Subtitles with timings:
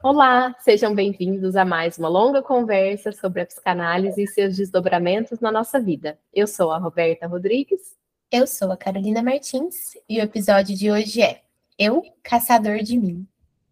[0.00, 5.52] Olá, sejam bem-vindos a mais uma longa conversa sobre a psicanálise e seus desdobramentos na
[5.52, 6.18] nossa vida.
[6.32, 7.96] Eu sou a Roberta Rodrigues.
[8.30, 11.42] Eu sou a Carolina Martins e o episódio de hoje é
[11.78, 13.26] Eu, Caçador de Mim.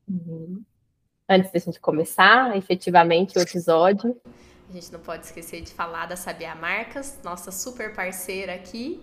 [0.08, 0.62] Uhum.
[1.28, 4.20] Antes da gente começar efetivamente o episódio,
[4.68, 9.00] a gente não pode esquecer de falar da Sabia Marcas, nossa super parceira aqui,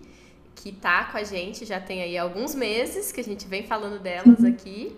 [0.56, 4.00] que tá com a gente já tem aí alguns meses que a gente vem falando
[4.00, 4.50] delas uhum.
[4.50, 4.96] aqui.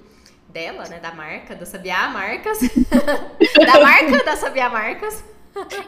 [0.50, 1.00] Dela, né?
[1.00, 2.59] Da marca, da Sabia Marcas.
[3.66, 5.22] da marca da Sabia Marcas.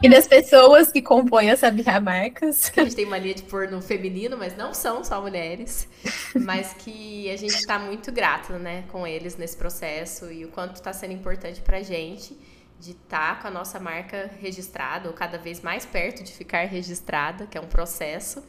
[0.01, 2.69] E das pessoas que compõem a Sabia Marcas.
[2.69, 5.87] Que a gente tem mania de pôr no feminino, mas não são só mulheres.
[6.35, 10.75] Mas que a gente está muito grato, né, com eles nesse processo e o quanto
[10.75, 12.37] está sendo importante pra gente
[12.79, 16.65] de estar tá com a nossa marca registrada, ou cada vez mais perto de ficar
[16.65, 18.43] registrada, que é um processo.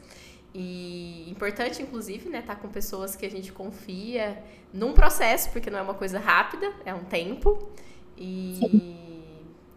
[0.53, 4.41] E importante, inclusive, né, estar tá com pessoas que a gente confia
[4.73, 7.69] num processo, porque não é uma coisa rápida, é um tempo.
[8.17, 9.09] E Sim.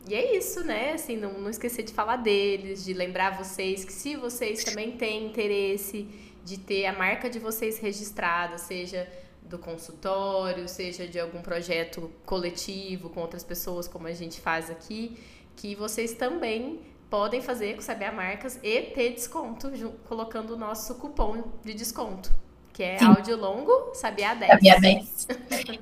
[0.09, 0.93] E é isso, né?
[0.93, 5.27] Assim, não, não esquecer de falar deles, de lembrar vocês que se vocês também têm
[5.27, 6.09] interesse
[6.45, 9.09] de ter a marca de vocês registrada, seja
[9.43, 15.17] do consultório, seja de algum projeto coletivo com outras pessoas, como a gente faz aqui,
[15.55, 16.81] que vocês também
[17.13, 19.71] podem fazer com Saber Marcas e ter desconto
[20.09, 22.33] colocando o nosso cupom de desconto,
[22.73, 23.05] que é Sim.
[23.05, 24.51] áudio longo, Sabia 10.
[24.51, 25.29] Sabia 10.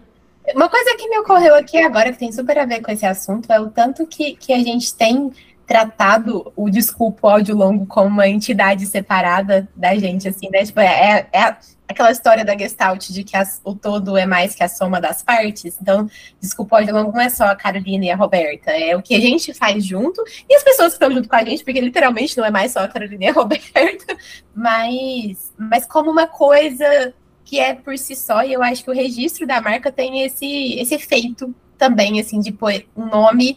[0.56, 3.53] Uma coisa que me ocorreu aqui agora, que tem super a ver com esse assunto,
[3.53, 5.31] é o tanto que, que a gente tem
[5.71, 10.65] tratado o desculpa o áudio longo como uma entidade separada da gente, assim, né?
[10.65, 11.57] Tipo, é, é
[11.89, 15.23] aquela história da Gestalt de que as, o todo é mais que a soma das
[15.23, 15.79] partes.
[15.81, 19.03] Então, desculpa o áudio longo não é só a Carolina e a Roberta, é o
[19.03, 21.81] que a gente faz junto e as pessoas que estão junto com a gente, porque
[21.81, 24.17] literalmente não é mais só a Carolina e a Roberta,
[24.53, 28.95] mas, mas como uma coisa que é por si só, e eu acho que o
[28.95, 33.57] registro da marca tem esse, esse efeito também, assim, de pôr um nome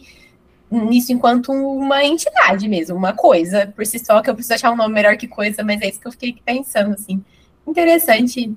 [0.74, 4.76] nisso enquanto uma entidade mesmo, uma coisa por si só, que eu preciso achar um
[4.76, 7.22] nome melhor que coisa, mas é isso que eu fiquei pensando, assim.
[7.66, 8.54] Interessante.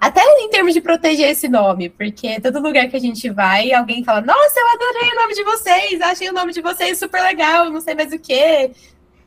[0.00, 4.02] Até em termos de proteger esse nome, porque todo lugar que a gente vai, alguém
[4.02, 7.70] fala, nossa, eu adorei o nome de vocês, achei o nome de vocês super legal,
[7.70, 8.72] não sei mais o quê.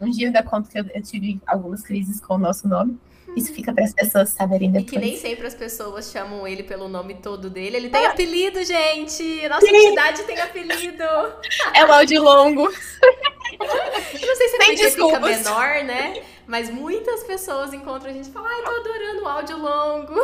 [0.02, 2.98] Um dia eu ainda conto que eu, tive algumas crises com o nosso nome.
[3.36, 4.88] Isso fica para as pessoas saberem depois.
[4.88, 7.78] E que nem sempre as pessoas chamam ele pelo nome todo dele.
[7.78, 8.12] Ele tem ah.
[8.12, 9.48] apelido, gente!
[9.48, 9.76] Nossa Sim.
[9.76, 11.04] entidade tem apelido!
[11.74, 12.64] É o áudio longo.
[12.64, 16.24] Eu não sei se é porque fica menor, né?
[16.48, 20.16] Mas muitas pessoas encontram a gente e falam, ai, tô adorando o áudio longo.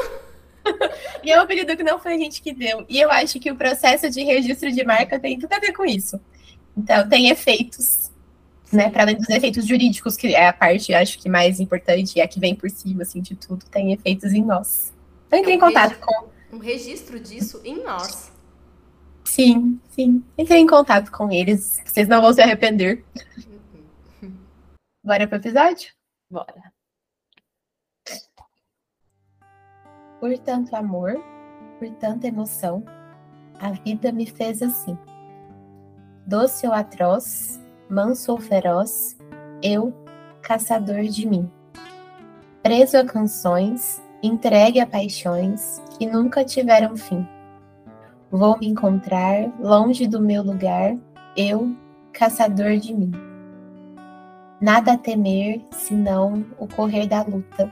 [1.24, 2.84] E é um apelido que não foi a gente que deu.
[2.90, 5.86] E eu acho que o processo de registro de marca tem tudo a ver com
[5.86, 6.20] isso.
[6.76, 8.05] Então, tem efeitos
[8.72, 12.22] né, para além dos efeitos jurídicos, que é a parte, acho que mais importante, e
[12.22, 14.94] a que vem por cima, assim, de tudo, tem efeitos em nós.
[15.28, 16.28] Então, entre é um em contato com...
[16.56, 18.32] Um registro disso em nós.
[19.26, 20.24] Sim, sim.
[20.38, 23.04] Entre em contato com eles, vocês não vão se arrepender.
[25.04, 25.92] Bora pro episódio?
[26.32, 26.74] Bora.
[30.20, 31.14] Por tanto amor,
[31.78, 32.84] por tanta emoção,
[33.60, 34.98] a vida me fez assim.
[36.26, 37.60] Doce ou atroz,
[37.90, 39.18] manso ou feroz,
[39.62, 39.94] eu,
[40.42, 41.50] caçador de mim.
[42.62, 47.28] Preso a canções, entregue a paixões que nunca tiveram fim.
[48.32, 50.98] Vou me encontrar longe do meu lugar,
[51.38, 51.76] eu,
[52.12, 53.12] caçador de mim.
[54.60, 57.72] Nada a temer senão o correr da luta.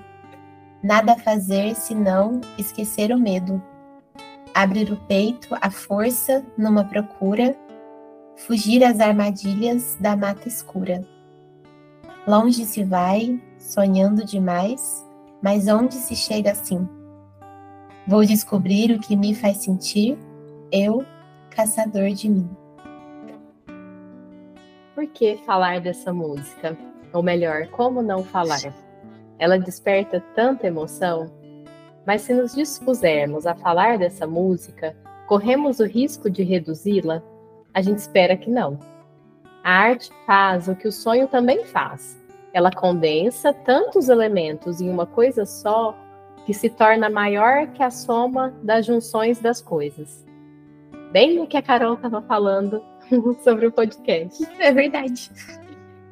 [0.84, 3.62] Nada a fazer senão esquecer o medo.
[4.54, 7.56] Abrir o peito à força numa procura
[8.36, 11.06] fugir às armadilhas da mata escura.
[12.28, 15.06] Longe se vai, sonhando demais,
[15.42, 16.88] mas onde se chega assim?
[18.08, 20.18] Vou descobrir o que me faz sentir,
[20.72, 21.06] eu,
[21.50, 22.50] caçador de mim.
[24.96, 26.78] Por que falar dessa música?
[27.14, 28.74] Ou melhor, como não falar?
[29.38, 31.32] Ela desperta tanta emoção,
[32.06, 34.96] mas se nos dispusermos a falar dessa música,
[35.28, 37.24] corremos o risco de reduzi-la
[37.74, 38.80] a gente espera que não.
[39.64, 42.22] A arte faz o que o sonho também faz.
[42.54, 45.98] Ela condensa tantos elementos em uma coisa só
[46.46, 50.26] que se torna maior que a soma das junções das coisas.
[51.12, 52.84] Bem o que a Carol estava falando
[53.44, 54.46] sobre o podcast.
[54.60, 55.32] É verdade.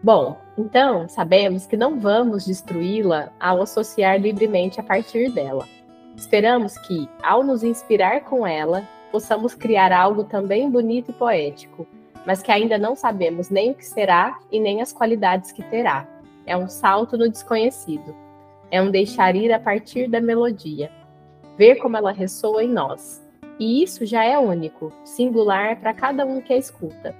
[0.03, 5.67] Bom, então sabemos que não vamos destruí-la ao associar livremente a partir dela.
[6.15, 11.85] Esperamos que, ao nos inspirar com ela, possamos criar algo também bonito e poético,
[12.25, 16.07] mas que ainda não sabemos nem o que será e nem as qualidades que terá.
[16.45, 18.15] É um salto no desconhecido.
[18.71, 20.89] é um deixar ir a partir da melodia,
[21.57, 23.21] ver como ela ressoa em nós.
[23.59, 27.13] E isso já é único, singular para cada um que a escuta.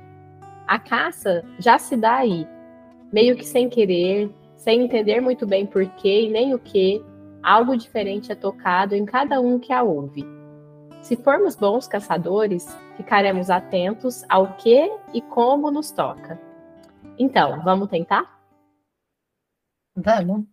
[0.66, 2.48] A caça já se dá aí,
[3.12, 7.04] meio que sem querer, sem entender muito bem porquê e nem o que,
[7.44, 10.26] algo diferente é tocado em cada um que a ouve.
[11.02, 16.40] Se formos bons caçadores, ficaremos atentos ao que e como nos toca.
[17.18, 18.40] Então, vamos tentar?
[19.96, 20.46] Vamos.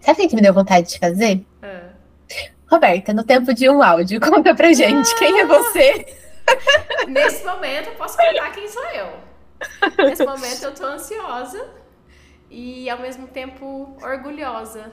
[0.00, 1.46] Sabe o que me deu vontade de fazer?
[1.62, 1.90] É.
[2.70, 6.06] Roberta, no tempo de um áudio, conta pra gente quem é você.
[7.08, 9.28] Nesse momento, eu posso contar quem sou eu.
[10.04, 11.68] Nesse momento, eu tô ansiosa
[12.50, 14.90] e, ao mesmo tempo, orgulhosa.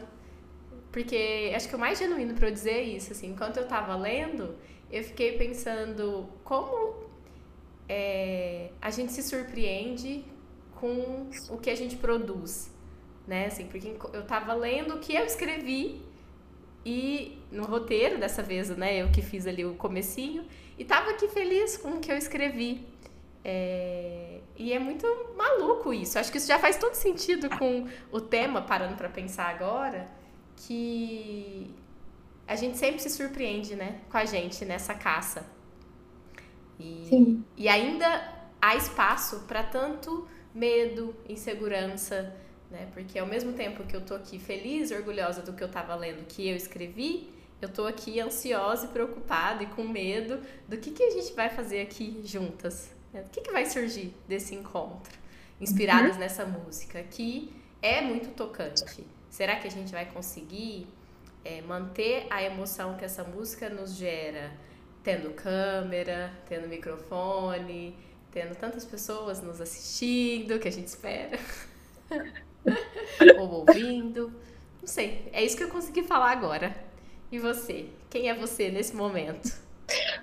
[0.95, 3.11] Porque acho que o mais genuíno para eu dizer é isso.
[3.11, 4.55] Assim, enquanto eu tava lendo,
[4.89, 6.95] eu fiquei pensando como
[7.89, 10.23] é, a gente se surpreende
[10.73, 12.73] com o que a gente produz
[13.27, 13.47] né?
[13.47, 16.01] Assim, porque eu estava lendo o que eu escrevi
[16.85, 19.01] e no roteiro dessa vez, né?
[19.01, 20.45] Eu que fiz ali o comecinho
[20.77, 22.87] e estava aqui feliz com o que eu escrevi.
[23.43, 24.39] É...
[24.57, 25.05] E é muito
[25.35, 26.17] maluco isso.
[26.17, 30.07] Acho que isso já faz todo sentido com o tema, parando para pensar agora,
[30.55, 31.73] que
[32.47, 34.01] a gente sempre se surpreende, né?
[34.09, 35.45] Com a gente nessa caça.
[36.79, 37.43] E, Sim.
[37.55, 42.35] e ainda há espaço para tanto medo, insegurança,
[42.69, 42.87] né?
[42.93, 46.25] Porque ao mesmo tempo que eu tô aqui feliz, orgulhosa do que eu tava lendo,
[46.27, 47.29] que eu escrevi,
[47.61, 51.49] eu tô aqui ansiosa e preocupada e com medo do que, que a gente vai
[51.49, 52.91] fazer aqui juntas.
[53.13, 53.23] Né?
[53.25, 55.17] O que, que vai surgir desse encontro,
[55.59, 56.19] inspiradas uhum.
[56.19, 57.53] nessa música, que
[57.85, 59.05] é muito tocante.
[59.29, 60.87] Será que a gente vai conseguir
[61.43, 64.51] é, manter a emoção que essa música nos gera,
[65.03, 67.95] tendo câmera, tendo microfone,
[68.31, 71.37] tendo tantas pessoas nos assistindo, que a gente espera?
[73.37, 74.33] ou ouvindo.
[74.81, 75.29] Não sei.
[75.31, 76.75] É isso que eu consegui falar agora.
[77.31, 77.89] E você?
[78.09, 79.64] Quem é você nesse momento?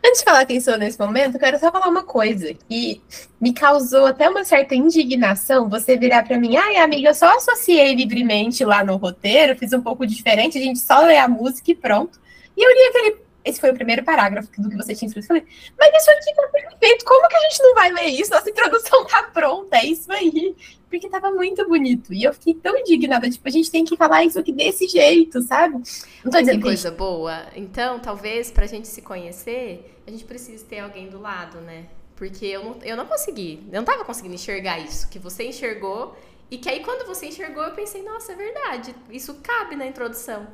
[0.04, 3.00] Antes de falar quem sou nesse momento, eu quero só falar uma coisa que
[3.40, 7.94] me causou até uma certa indignação você virar para mim, ai amiga, eu só associei
[7.94, 11.74] livremente lá no roteiro, fiz um pouco diferente, a gente só lê a música e
[11.74, 12.20] pronto.
[12.56, 13.21] E eu li aquele.
[13.44, 15.26] Esse foi o primeiro parágrafo do que você tinha escrito.
[15.26, 15.44] Falei,
[15.78, 18.30] mas isso aqui tá perfeito, como que a gente não vai ler isso?
[18.30, 20.54] Nossa introdução tá pronta, é isso aí
[20.92, 22.12] porque tava muito bonito.
[22.12, 25.40] E eu fiquei tão indignada, tipo, a gente tem que falar isso aqui desse jeito,
[25.40, 25.76] sabe?
[26.22, 26.98] Não tô dizendo que coisa gente...
[26.98, 27.46] boa.
[27.56, 31.86] Então, talvez pra gente se conhecer, a gente precise ter alguém do lado, né?
[32.14, 36.14] Porque eu não, eu não consegui, eu não tava conseguindo enxergar isso que você enxergou.
[36.50, 40.46] E que aí, quando você enxergou, eu pensei, nossa, é verdade, isso cabe na introdução.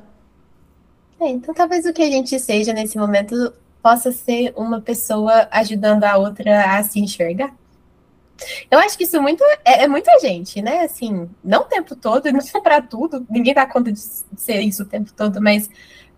[1.19, 6.03] É, então talvez o que a gente seja nesse momento possa ser uma pessoa ajudando
[6.03, 7.53] a outra a se enxergar.
[8.71, 10.81] Eu acho que isso muito, é, é, muita gente, né?
[10.81, 14.83] Assim, não o tempo todo, não é para tudo, ninguém dá conta de ser isso
[14.83, 15.69] o tempo todo, mas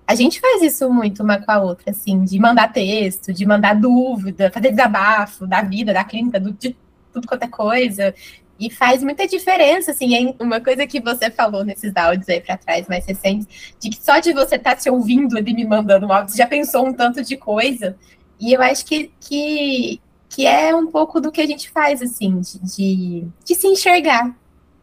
[0.06, 3.76] a gente faz isso muito uma com a outra, assim, de mandar texto, de mandar
[3.76, 6.76] dúvida, fazer desabafo da vida, da clínica, do, de
[7.14, 8.14] tudo quanto é coisa.
[8.62, 12.88] E faz muita diferença, assim, uma coisa que você falou nesses áudios aí para trás,
[12.88, 16.14] mais recentes, de que só de você estar tá se ouvindo ali me mandando um
[16.14, 17.98] áudio, você já pensou um tanto de coisa.
[18.40, 20.00] E eu acho que, que
[20.32, 24.34] que é um pouco do que a gente faz, assim, de, de, de se enxergar.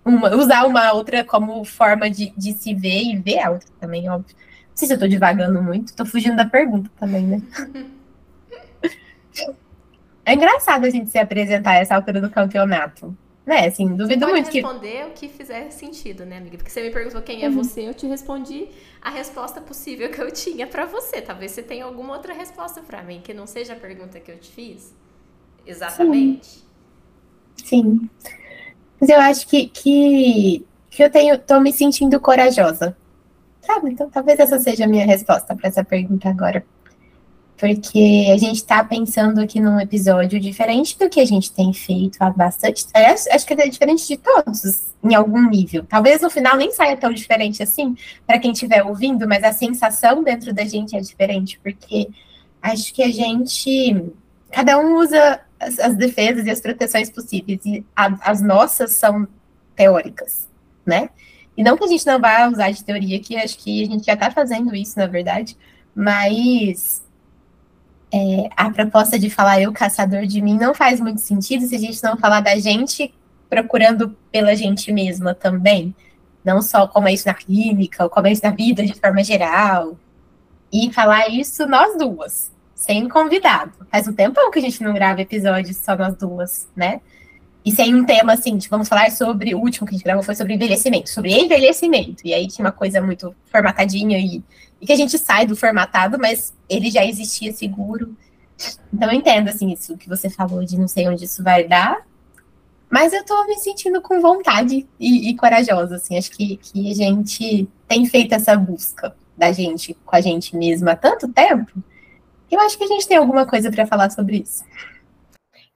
[0.04, 4.10] Uma, usar uma outra como forma de, de se ver e ver a outra também,
[4.10, 4.36] óbvio.
[4.36, 7.42] Não sei se eu tô divagando muito, tô fugindo da pergunta também, né?
[10.24, 13.16] é engraçado a gente se apresentar a essa altura do campeonato.
[13.48, 14.60] Né, assim, duvido você muito que.
[14.60, 16.58] responder o que fizer sentido, né, amiga?
[16.58, 17.54] Porque você me perguntou quem é uhum.
[17.54, 18.68] você, eu te respondi
[19.00, 21.22] a resposta possível que eu tinha para você.
[21.22, 24.36] Talvez você tenha alguma outra resposta para mim, que não seja a pergunta que eu
[24.36, 24.94] te fiz.
[25.66, 26.62] Exatamente.
[27.56, 27.64] Sim.
[27.64, 28.10] Sim.
[29.00, 32.94] Mas eu acho que, que, que eu tenho, tô me sentindo corajosa.
[33.62, 33.92] Sabe?
[33.92, 36.62] Então talvez essa seja a minha resposta para essa pergunta agora.
[37.58, 42.16] Porque a gente está pensando aqui num episódio diferente do que a gente tem feito
[42.20, 42.86] há bastante.
[42.94, 45.84] Acho, acho que é diferente de todos, em algum nível.
[45.84, 50.22] Talvez no final nem saia tão diferente assim, para quem estiver ouvindo, mas a sensação
[50.22, 52.08] dentro da gente é diferente, porque
[52.62, 54.12] acho que a gente.
[54.52, 57.60] Cada um usa as, as defesas e as proteções possíveis.
[57.66, 59.26] E a, as nossas são
[59.74, 60.48] teóricas,
[60.86, 61.10] né?
[61.56, 64.06] E não que a gente não vá usar de teoria, que acho que a gente
[64.06, 65.56] já está fazendo isso, na verdade,
[65.92, 67.02] mas
[68.12, 71.78] é, a proposta de falar eu caçador de mim não faz muito sentido se a
[71.78, 73.12] gente não falar da gente
[73.48, 75.94] procurando pela gente mesma também.
[76.44, 79.22] Não só como é isso na clínica, ou como é isso na vida de forma
[79.22, 79.96] geral.
[80.72, 83.72] E falar isso nós duas sem convidado.
[83.90, 87.00] Faz um tempão que a gente não grava episódios só nós duas, né?
[87.68, 90.22] e sem um tema assim, tipo, vamos falar sobre o último que a gente gravou
[90.22, 92.22] foi sobre envelhecimento, sobre envelhecimento.
[92.24, 94.42] E aí tinha uma coisa muito formatadinha e,
[94.80, 98.16] e que a gente sai do formatado, mas ele já existia seguro.
[98.92, 102.06] Então eu entendo assim isso que você falou de não sei onde isso vai dar,
[102.90, 106.16] mas eu tô me sentindo com vontade e, e corajosa, assim.
[106.16, 110.92] Acho que, que a gente tem feito essa busca da gente com a gente mesma
[110.92, 111.72] há tanto tempo,
[112.50, 114.64] eu acho que a gente tem alguma coisa para falar sobre isso.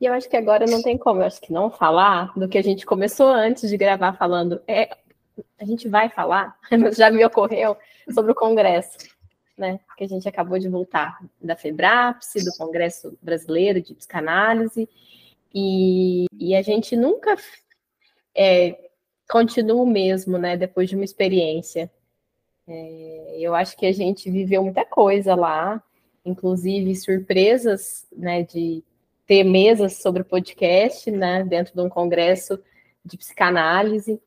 [0.00, 2.58] E eu acho que agora não tem como, eu acho que não falar do que
[2.58, 4.60] a gente começou antes de gravar falando.
[4.66, 4.96] É,
[5.60, 7.76] a gente vai falar, mas já me ocorreu
[8.10, 8.98] sobre o Congresso,
[9.56, 9.80] né?
[9.96, 14.88] Que a gente acabou de voltar da FEBRAPSE, do Congresso Brasileiro de Psicanálise,
[15.54, 17.36] e, e a gente nunca
[18.34, 18.90] é,
[19.28, 20.56] continua o mesmo, né?
[20.56, 21.90] Depois de uma experiência.
[22.66, 25.82] É, eu acho que a gente viveu muita coisa lá,
[26.24, 28.84] inclusive surpresas, né, de
[29.26, 32.58] ter mesas sobre podcast, né, dentro de um congresso
[33.04, 34.20] de psicanálise,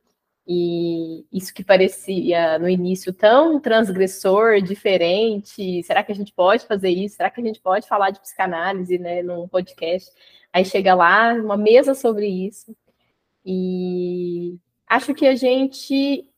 [0.47, 6.89] e isso que parecia no início tão transgressor, diferente, será que a gente pode fazer
[6.89, 7.15] isso?
[7.15, 10.11] Será que a gente pode falar de psicanálise, né, num podcast?
[10.53, 12.75] Aí chega lá, uma mesa sobre isso,
[13.45, 16.29] e acho que a gente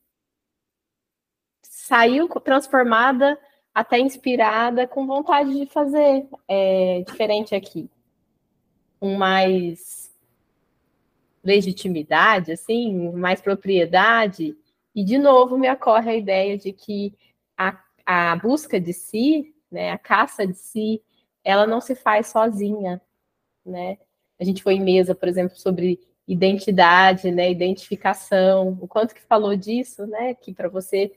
[1.62, 3.38] saiu transformada,
[3.74, 7.90] até inspirada, com vontade de fazer é, diferente aqui.
[8.98, 10.07] Com mais
[11.48, 14.54] legitimidade, assim, mais propriedade.
[14.94, 17.14] E, de novo, me ocorre a ideia de que
[17.56, 21.02] a, a busca de si, né, a caça de si,
[21.42, 23.00] ela não se faz sozinha,
[23.64, 23.96] né?
[24.38, 29.56] A gente foi em mesa, por exemplo, sobre identidade, né, identificação, o quanto que falou
[29.56, 31.10] disso, né, que para você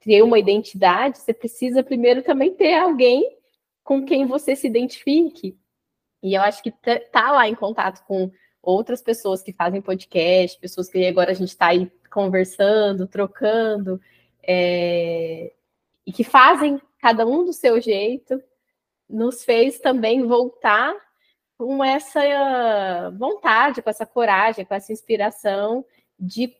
[0.00, 3.38] ter uma identidade, você precisa primeiro também ter alguém
[3.82, 5.58] com quem você se identifique.
[6.22, 8.30] E eu acho que tá lá em contato com
[8.62, 14.00] outras pessoas que fazem podcast, pessoas que agora a gente está aí conversando, trocando,
[14.42, 15.52] é,
[16.06, 18.42] e que fazem cada um do seu jeito,
[19.08, 20.94] nos fez também voltar
[21.56, 25.84] com essa vontade, com essa coragem, com essa inspiração
[26.18, 26.54] de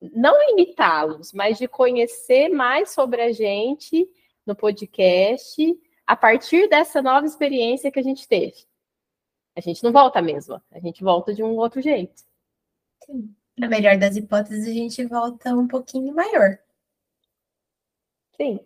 [0.00, 4.08] não imitá-los, mas de conhecer mais sobre a gente
[4.46, 5.62] no podcast
[6.06, 8.66] a partir dessa nova experiência que a gente teve.
[9.56, 12.22] A gente não volta a mesma, a gente volta de um outro jeito.
[13.04, 13.34] Sim.
[13.56, 16.58] Na melhor das hipóteses, a gente volta um pouquinho maior.
[18.36, 18.58] Sim.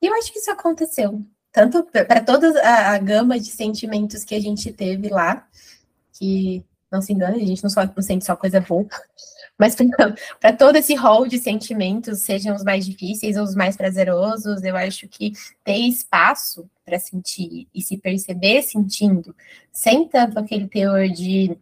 [0.00, 1.22] E eu acho que isso aconteceu.
[1.52, 5.46] Tanto para toda a, a, gama de sentimentos que a gente teve lá,
[6.14, 8.86] que não se engane, a gente não, só, não sente só coisa boa,
[9.58, 9.74] mas
[10.40, 14.76] para todo esse rol de sentimentos, sejam os mais difíceis ou os mais prazerosos, eu
[14.76, 15.32] acho que
[15.64, 19.34] ter espaço para sentir e se perceber sentindo,
[19.72, 21.56] sem tanto aquele teor de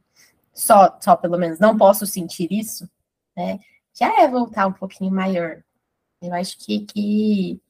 [0.53, 2.89] só, só pelo menos não posso sentir isso,
[3.37, 3.61] né?
[3.95, 5.63] Já é voltar um pouquinho maior.
[6.23, 7.61] Eu acho que, que,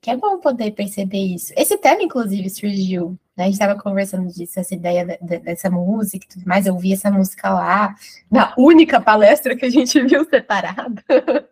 [0.00, 1.52] que é bom poder perceber isso.
[1.56, 3.44] Esse tema, inclusive, surgiu né?
[3.44, 6.66] A gente estava conversando disso, essa ideia de, de, dessa música e tudo mais.
[6.66, 7.94] Eu vi essa música lá,
[8.30, 11.02] na única palestra que a gente viu separada.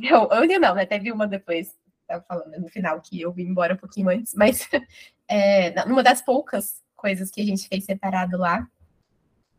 [0.00, 0.86] eu, eu não, né?
[0.86, 4.68] Teve uma depois, estava falando no final, que eu vim embora um pouquinho antes, mas
[5.28, 8.66] é, numa das poucas coisas que a gente fez separado lá,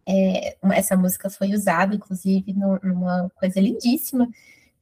[0.07, 4.27] é, essa música foi usada, inclusive, numa coisa lindíssima.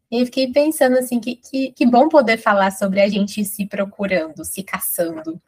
[0.10, 3.66] E eu fiquei pensando assim, que, que, que bom poder falar sobre a gente se
[3.66, 5.42] procurando, se caçando,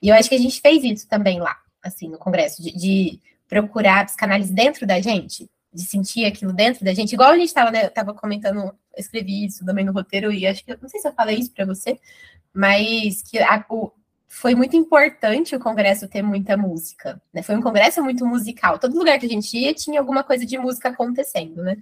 [0.00, 3.20] e eu acho que a gente fez isso também lá, assim, no Congresso, de, de
[3.48, 7.70] procurar psicanálise dentro da gente, de sentir aquilo dentro da gente, igual a gente estava,
[7.70, 11.00] né, eu estava comentando, eu escrevi isso também no roteiro, e acho que, não sei
[11.00, 11.98] se eu falei isso para você,
[12.52, 13.92] mas que a, o,
[14.28, 17.42] foi muito importante o congresso ter muita música, né?
[17.42, 18.78] Foi um congresso muito musical.
[18.78, 21.76] Todo lugar que a gente ia tinha alguma coisa de música acontecendo, né?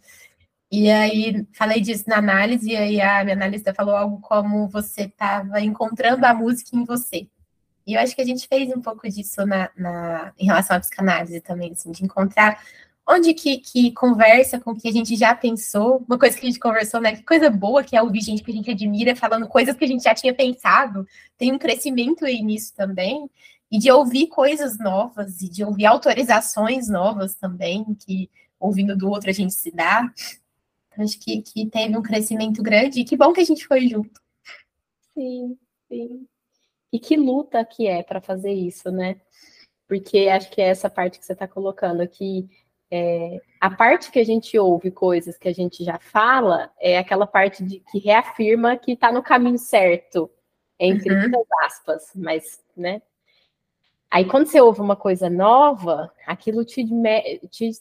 [0.70, 5.02] E aí falei disso na análise, e aí a minha analista falou algo como você
[5.02, 7.28] estava encontrando a música em você.
[7.86, 10.80] E eu acho que a gente fez um pouco disso na, na em relação à
[10.80, 12.60] psicanálise também, assim, de encontrar
[13.08, 16.48] onde que, que conversa com o que a gente já pensou, uma coisa que a
[16.48, 17.14] gente conversou, né?
[17.14, 19.88] Que coisa boa que é ouvir gente que a gente admira falando coisas que a
[19.88, 21.06] gente já tinha pensado.
[21.38, 23.30] Tem um crescimento aí nisso também.
[23.70, 28.28] E de ouvir coisas novas e de ouvir autorizações novas também, que
[28.58, 30.12] ouvindo do outro a gente se dá.
[30.98, 34.20] Acho que, que teve um crescimento grande e que bom que a gente foi junto.
[35.14, 35.56] Sim,
[35.88, 36.26] sim.
[36.96, 39.20] E que luta que é para fazer isso, né?
[39.86, 42.48] Porque acho que é essa parte que você está colocando aqui.
[42.90, 47.26] É, a parte que a gente ouve coisas que a gente já fala é aquela
[47.26, 50.30] parte de, que reafirma que está no caminho certo,
[50.80, 51.20] entre uhum.
[51.20, 53.02] muitas aspas, mas, né?
[54.10, 56.82] Aí quando você ouve uma coisa nova, aquilo te,
[57.50, 57.72] te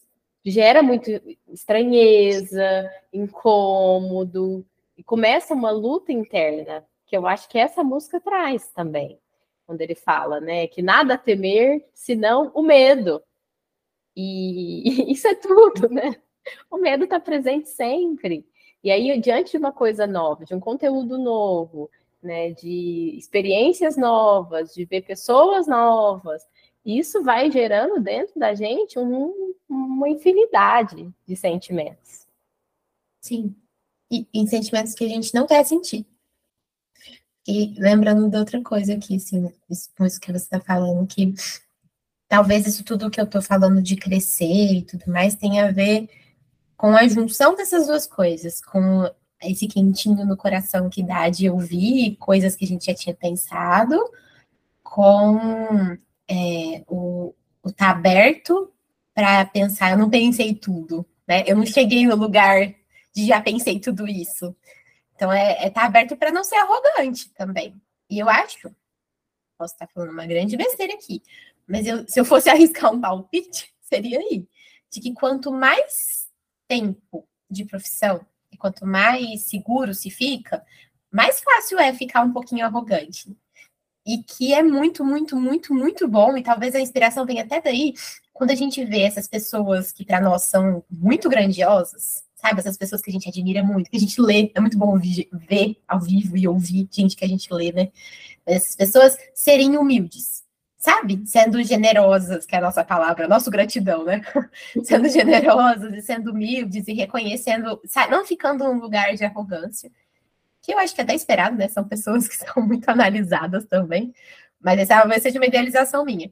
[0.43, 1.09] gera muito
[1.47, 4.65] estranheza, incômodo,
[4.97, 9.19] e começa uma luta interna, que eu acho que essa música traz também,
[9.65, 13.21] quando ele fala, né, que nada a temer senão o medo.
[14.15, 16.15] E isso é tudo, né?
[16.69, 18.45] O medo está presente sempre.
[18.83, 21.89] E aí, diante de uma coisa nova, de um conteúdo novo,
[22.21, 26.47] né, de experiências novas, de ver pessoas novas,
[26.85, 32.27] isso vai gerando dentro da gente um, uma infinidade de sentimentos.
[33.21, 33.55] Sim.
[34.11, 36.05] E, e, sentimentos que a gente não quer sentir.
[37.47, 41.33] E lembrando de outra coisa aqui, assim, isso, isso que você está falando, que
[42.27, 46.09] talvez isso tudo que eu estou falando de crescer e tudo mais tenha a ver
[46.75, 49.09] com a junção dessas duas coisas, com
[49.43, 53.99] esse quentinho no coração que dá de ouvir coisas que a gente já tinha pensado,
[54.83, 55.97] com
[56.27, 57.33] é, o,
[57.63, 58.71] o tá aberto
[59.13, 61.43] para pensar, eu não pensei tudo, né?
[61.47, 62.73] Eu não cheguei no lugar
[63.13, 64.55] de já pensei tudo isso.
[65.15, 67.79] Então é, é tá aberto para não ser arrogante também.
[68.09, 68.73] E eu acho,
[69.57, 71.21] posso estar falando uma grande besteira aqui,
[71.67, 74.47] mas eu, se eu fosse arriscar um palpite, seria aí,
[74.91, 76.27] de que quanto mais
[76.67, 80.65] tempo de profissão e quanto mais seguro se fica,
[81.11, 83.35] mais fácil é ficar um pouquinho arrogante.
[84.05, 87.93] E que é muito, muito, muito, muito bom, e talvez a inspiração venha até daí,
[88.31, 92.59] quando a gente vê essas pessoas que para nós são muito grandiosas, sabe?
[92.59, 95.77] Essas pessoas que a gente admira muito, que a gente lê, é muito bom ver
[95.87, 97.91] ao vivo e ouvir gente que a gente lê, né?
[98.45, 100.43] Essas pessoas serem humildes,
[100.77, 101.23] sabe?
[101.25, 104.21] Sendo generosas, que é a nossa palavra, nosso gratidão, né?
[104.83, 108.11] sendo generosas e sendo humildes e reconhecendo, sabe?
[108.11, 109.91] não ficando num lugar de arrogância,
[110.61, 111.67] que eu acho que é até esperado, né?
[111.67, 114.13] São pessoas que são muito analisadas também,
[114.59, 116.29] mas essa talvez seja uma idealização minha.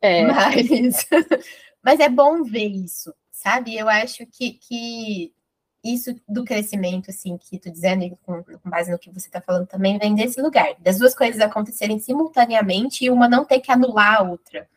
[0.00, 0.24] É.
[0.24, 1.06] Mas,
[1.82, 3.76] mas é bom ver isso, sabe?
[3.76, 5.34] Eu acho que, que
[5.82, 9.66] isso do crescimento, assim, que tu dizendo, com, com base no que você está falando
[9.66, 14.20] também, vem desse lugar, das duas coisas acontecerem simultaneamente e uma não ter que anular
[14.20, 14.68] a outra.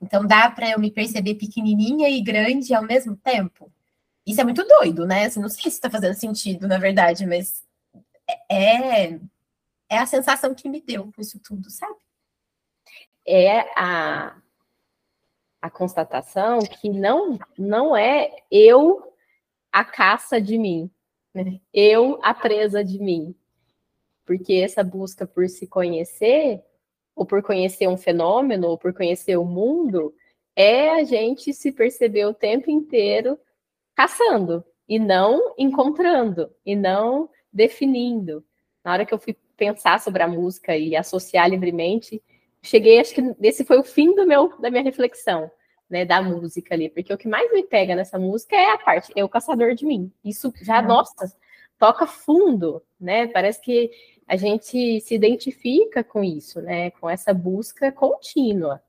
[0.00, 3.72] Então dá para eu me perceber pequenininha e grande ao mesmo tempo.
[4.26, 5.26] Isso é muito doido, né?
[5.26, 7.64] Assim, não sei se está fazendo sentido, na verdade, mas
[8.50, 9.18] é,
[9.88, 11.96] é a sensação que me deu com isso tudo, sabe?
[13.26, 14.36] É a,
[15.62, 19.14] a constatação que não, não é eu
[19.70, 20.90] a caça de mim,
[21.32, 21.60] né?
[21.72, 23.32] eu a presa de mim.
[24.26, 26.60] Porque essa busca por se conhecer,
[27.14, 30.12] ou por conhecer um fenômeno, ou por conhecer o mundo,
[30.56, 33.38] é a gente se perceber o tempo inteiro
[33.94, 38.44] caçando e não encontrando e não definindo.
[38.84, 42.20] Na hora que eu fui pensar sobre a música e associar livremente,
[42.62, 45.50] cheguei, acho que esse foi o fim do meu da minha reflexão
[45.92, 49.12] né, da música ali, porque o que mais me pega nessa música é a parte,
[49.14, 50.10] é o caçador de mim.
[50.24, 50.86] Isso já, uhum.
[50.86, 51.36] nossa,
[51.78, 53.26] toca fundo, né?
[53.26, 53.90] Parece que
[54.26, 56.92] a gente se identifica com isso, né?
[56.92, 58.80] Com essa busca contínua.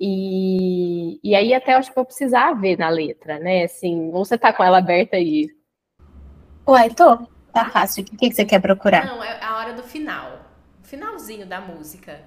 [0.00, 3.62] E, e aí até acho que vou precisar ver na letra, né?
[3.62, 5.48] Assim, você tá com ela aberta aí?
[6.66, 7.18] Uai, tô.
[7.52, 8.02] Tá fácil.
[8.02, 9.06] O que, que você quer procurar?
[9.06, 10.40] Não, é a hora do final.
[10.82, 12.20] O finalzinho da música.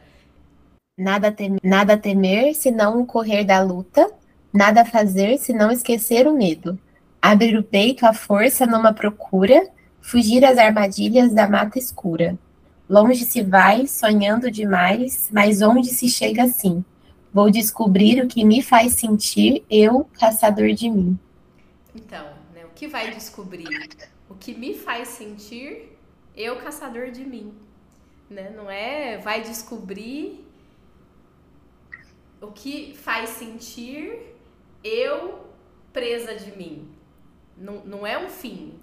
[0.97, 4.09] Nada temer, nada temer senão correr da luta,
[4.53, 6.79] nada fazer senão esquecer o medo.
[7.21, 12.39] Abrir o peito à força numa procura, fugir às armadilhas da mata escura.
[12.89, 16.81] Longe se vai, sonhando demais, mas onde se chega assim?
[17.33, 21.19] Vou descobrir o que me faz sentir, eu, caçador de mim.
[21.93, 23.67] Então, né, o que vai descobrir?
[24.29, 25.97] O que me faz sentir,
[26.37, 27.53] eu, caçador de mim.
[28.29, 28.49] Né?
[28.55, 30.44] Não é vai descobrir
[32.41, 34.35] o que faz sentir
[34.83, 35.45] eu
[35.91, 36.87] presa de mim.
[37.57, 38.79] Não, não é um fim.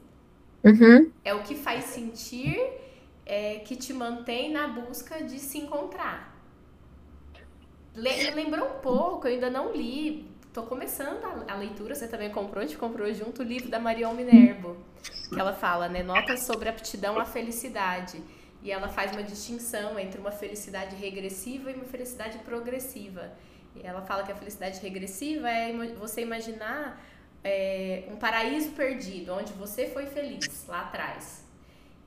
[0.64, 1.10] Uhum.
[1.24, 2.58] É o que faz sentir
[3.26, 6.32] é, que te mantém na busca de se encontrar.
[7.94, 10.30] Le lembrou um pouco, eu ainda não li.
[10.52, 13.78] Tô começando a, a leitura, você também comprou, a gente comprou junto o livro da
[13.78, 14.76] Marion Minervo,
[15.28, 18.22] que ela fala, né, notas sobre aptidão à felicidade.
[18.62, 23.33] E ela faz uma distinção entre uma felicidade regressiva e uma felicidade progressiva.
[23.75, 27.03] E ela fala que a felicidade regressiva é você imaginar
[27.42, 31.44] é, um paraíso perdido, onde você foi feliz lá atrás.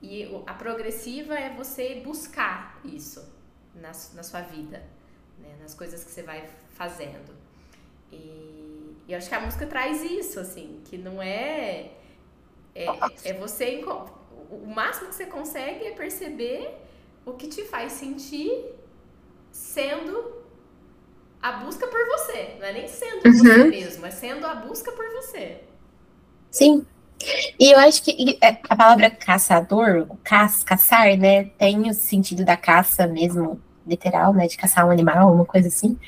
[0.00, 3.20] E a progressiva é você buscar isso
[3.74, 4.82] na, na sua vida,
[5.38, 5.56] né?
[5.60, 7.34] nas coisas que você vai fazendo.
[8.12, 11.92] E, e eu acho que a música traz isso, assim, que não é.
[12.74, 12.86] É,
[13.24, 13.82] é você
[14.50, 16.70] o máximo que você consegue é perceber
[17.24, 18.66] o que te faz sentir
[19.50, 20.36] sendo
[21.42, 22.56] a busca por você.
[22.58, 23.32] Não é nem sendo uhum.
[23.32, 25.60] você mesmo, é sendo a busca por você.
[26.50, 26.86] Sim.
[27.58, 32.56] E eu acho que é, a palavra caçador, caça, caçar, né, tem o sentido da
[32.56, 35.98] caça mesmo, literal, né, de caçar um animal, uma coisa assim.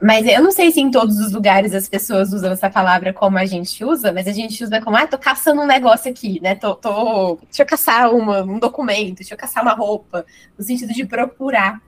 [0.00, 3.38] Mas eu não sei se em todos os lugares as pessoas usam essa palavra como
[3.38, 6.54] a gente usa, mas a gente usa como, ah, tô caçando um negócio aqui, né?
[6.54, 7.38] Tô, tô...
[7.44, 10.26] Deixa eu caçar uma, um documento, deixa eu caçar uma roupa,
[10.58, 11.80] no sentido de procurar.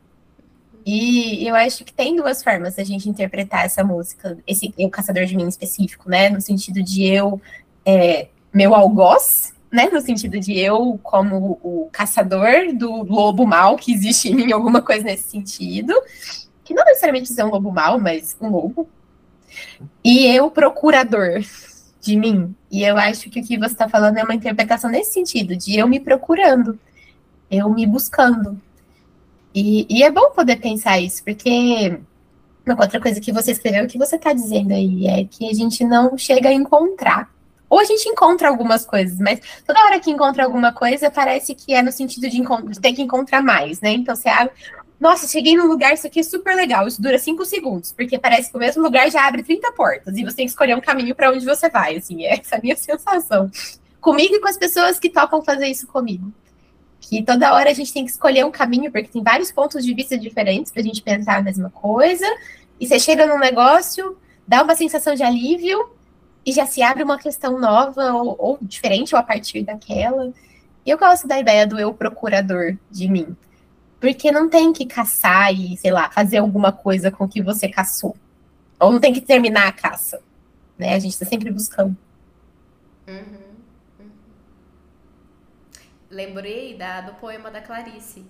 [0.87, 5.27] E eu acho que tem duas formas da gente interpretar essa música, esse o Caçador
[5.27, 6.31] de Mim específico, né?
[6.31, 7.39] No sentido de eu,
[7.85, 9.91] é, meu algoz, né?
[9.93, 14.81] No sentido de eu, como o caçador do lobo mal que existe em mim, alguma
[14.81, 15.93] coisa nesse sentido
[16.69, 18.87] que não necessariamente é um lobo mau, mas um lobo.
[20.05, 21.41] E eu, procurador
[21.99, 22.55] de mim.
[22.71, 25.79] E eu acho que o que você está falando é uma interpretação nesse sentido, de
[25.79, 26.79] eu me procurando,
[27.51, 28.61] eu me buscando.
[29.55, 31.99] E, e é bom poder pensar isso, porque
[32.67, 35.83] uma outra coisa que você escreveu, que você está dizendo aí, é que a gente
[35.85, 37.31] não chega a encontrar.
[37.71, 41.73] Ou a gente encontra algumas coisas, mas toda hora que encontra alguma coisa, parece que
[41.73, 43.93] é no sentido de, de ter que encontrar mais, né?
[43.93, 44.53] Então você abre,
[45.01, 46.87] nossa, cheguei num lugar, isso aqui é super legal.
[46.89, 50.25] Isso dura cinco segundos, porque parece que o mesmo lugar já abre 30 portas e
[50.25, 51.97] você tem que escolher um caminho para onde você vai.
[51.97, 53.49] Assim, é essa a minha sensação.
[54.01, 56.33] Comigo e com as pessoas que topam fazer isso comigo.
[57.01, 59.95] Que toda hora a gente tem que escolher um caminho, porque tem vários pontos de
[59.95, 62.27] vista diferentes para a gente pensar a mesma coisa.
[62.81, 65.91] E você chega num negócio, dá uma sensação de alívio
[66.45, 70.33] e já se abre uma questão nova ou, ou diferente ou a partir daquela.
[70.85, 73.37] E eu gosto da ideia do eu procurador de mim
[74.01, 77.69] porque não tem que caçar e, sei lá, fazer alguma coisa com o que você
[77.69, 78.17] caçou.
[78.79, 80.23] Ou não tem que terminar a caça.
[80.79, 80.95] Né?
[80.95, 81.97] A gente está sempre buscando.
[83.09, 83.41] Uhum,
[83.99, 84.11] uhum.
[86.09, 88.25] Lembrei da, do poema da Clarice,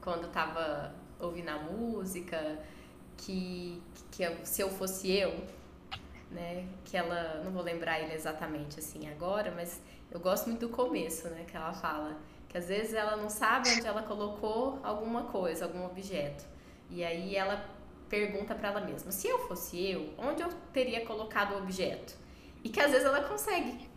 [0.00, 2.58] quando estava ouvindo a música,
[3.16, 5.44] que, que se eu fosse eu,
[6.30, 6.66] né?
[6.84, 9.80] Que ela, não vou lembrar ele exatamente assim agora, mas
[10.10, 11.44] eu gosto muito do começo, né?
[11.46, 12.16] Que ela fala
[12.54, 16.44] que às vezes ela não sabe onde ela colocou alguma coisa, algum objeto.
[16.88, 17.68] E aí ela
[18.08, 22.14] pergunta para ela mesma: se eu fosse eu, onde eu teria colocado o objeto?
[22.62, 23.90] E que às vezes ela consegue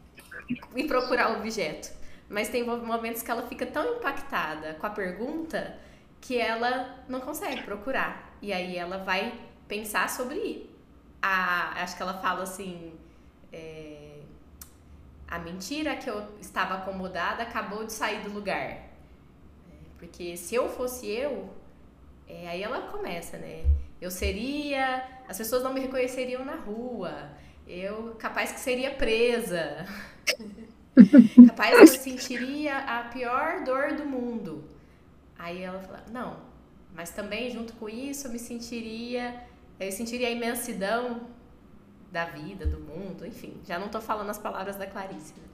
[0.75, 1.93] ir procurar o objeto.
[2.27, 5.77] Mas tem momentos que ela fica tão impactada com a pergunta
[6.19, 8.35] que ela não consegue procurar.
[8.41, 10.67] E aí ela vai pensar sobre
[11.21, 11.83] a.
[11.83, 12.91] Acho que ela fala assim.
[13.53, 13.86] É,
[15.27, 18.87] a mentira que eu estava acomodada acabou de sair do lugar.
[19.97, 21.49] Porque se eu fosse eu,
[22.27, 23.65] é, aí ela começa, né?
[23.99, 25.03] Eu seria.
[25.27, 27.31] As pessoas não me reconheceriam na rua.
[27.67, 29.85] Eu capaz que seria presa.
[31.47, 34.63] capaz que eu sentiria a pior dor do mundo.
[35.37, 36.37] Aí ela fala, não,
[36.95, 39.43] mas também junto com isso eu me sentiria.
[39.79, 41.27] Eu sentiria a imensidão
[42.11, 43.59] da vida, do mundo, enfim.
[43.65, 45.33] Já não estou falando as palavras da Clarice.
[45.37, 45.47] Né?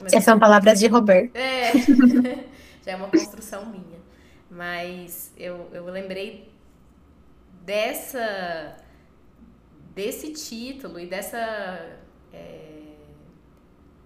[0.00, 1.30] Mas, Essas são palavras de Robert.
[1.34, 1.72] É,
[2.84, 3.98] já é uma construção minha.
[4.50, 6.50] Mas eu, eu lembrei
[7.64, 8.76] dessa
[9.94, 11.98] desse título e dessa
[12.32, 12.94] é,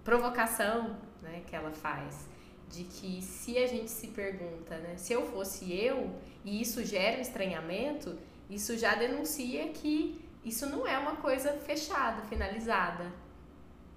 [0.03, 2.27] provocação né, que ela faz
[2.67, 6.09] de que se a gente se pergunta, né, se eu fosse eu
[6.43, 8.17] e isso gera um estranhamento,
[8.49, 13.05] isso já denuncia que isso não é uma coisa fechada, finalizada.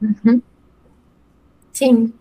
[0.01, 0.41] Uhum.
[1.73, 2.13] Sim.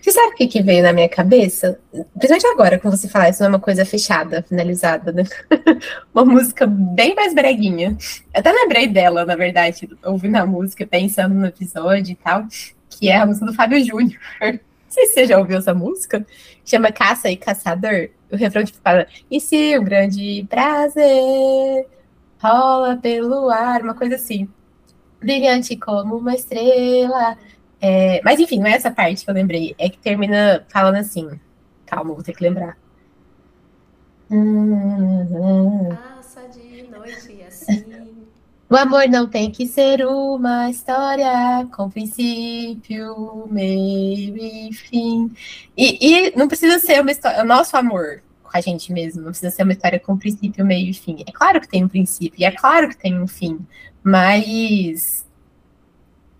[0.00, 1.80] Você sabe o que, que veio na minha cabeça?
[1.90, 5.24] Principalmente agora, quando você fala isso não é uma coisa fechada, finalizada, né?
[6.14, 7.96] uma música bem mais breguinha.
[8.32, 12.46] Eu até lembrei dela, na verdade, ouvindo a música, pensando no episódio e tal,
[12.88, 14.20] que é a música do Fábio Júnior.
[14.40, 16.24] Não sei se você já ouviu essa música.
[16.64, 18.10] Chama Caça e Caçador.
[18.30, 21.86] O refrão tipo, fala: E se o grande prazer
[22.46, 24.48] rola pelo ar, uma coisa assim.
[25.20, 27.36] Brilhante como uma estrela.
[27.80, 29.74] É, mas enfim, não é essa parte que eu lembrei.
[29.78, 31.28] É que termina falando assim.
[31.84, 32.76] Calma, vou ter que lembrar.
[35.88, 38.06] Passa de noite assim.
[38.68, 45.32] O amor não tem que ser uma história com princípio, meio e fim.
[45.76, 47.42] E, e não precisa ser uma história.
[47.42, 48.24] O nosso amor
[48.56, 49.22] a gente mesmo.
[49.22, 51.24] Não precisa ser uma história com princípio, meio e fim.
[51.26, 53.58] É claro que tem um princípio, e é claro que tem um fim,
[54.02, 55.24] mas.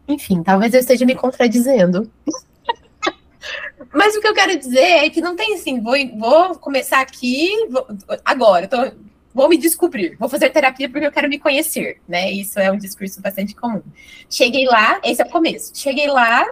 [0.09, 2.11] Enfim, talvez eu esteja me contradizendo.
[3.93, 7.51] mas o que eu quero dizer é que não tem assim, vou, vou começar aqui
[7.69, 7.87] vou,
[8.25, 8.77] agora, tô,
[9.35, 12.31] vou me descobrir, vou fazer terapia porque eu quero me conhecer, né?
[12.31, 13.83] Isso é um discurso bastante comum.
[14.31, 15.73] Cheguei lá, esse é o começo.
[15.75, 16.47] Cheguei lá,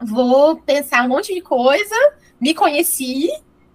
[0.00, 1.94] vou pensar um monte de coisa,
[2.40, 3.30] me conheci,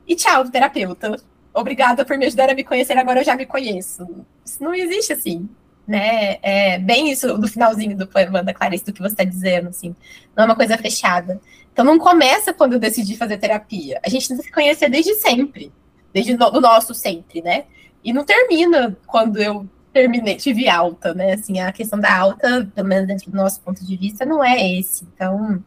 [0.10, 1.16] e tchau, terapeuta.
[1.54, 4.26] obrigada por me ajudar a me conhecer, agora eu já me conheço.
[4.44, 5.48] Isso não existe assim,
[5.88, 6.38] né?
[6.42, 9.96] É bem isso do finalzinho do poema da Clarice, do que você está dizendo, assim.
[10.36, 11.40] Não é uma coisa fechada.
[11.72, 14.00] Então não começa quando eu decidi fazer terapia.
[14.04, 15.72] A gente tem que se conhecer desde sempre,
[16.14, 17.66] desde o nosso sempre, né?
[18.04, 21.34] E não termina quando eu terminei, tive alta, né?
[21.34, 24.74] Assim, a questão da alta, pelo menos dentro do nosso ponto de vista, não é
[24.80, 25.06] esse.
[25.14, 25.64] Então,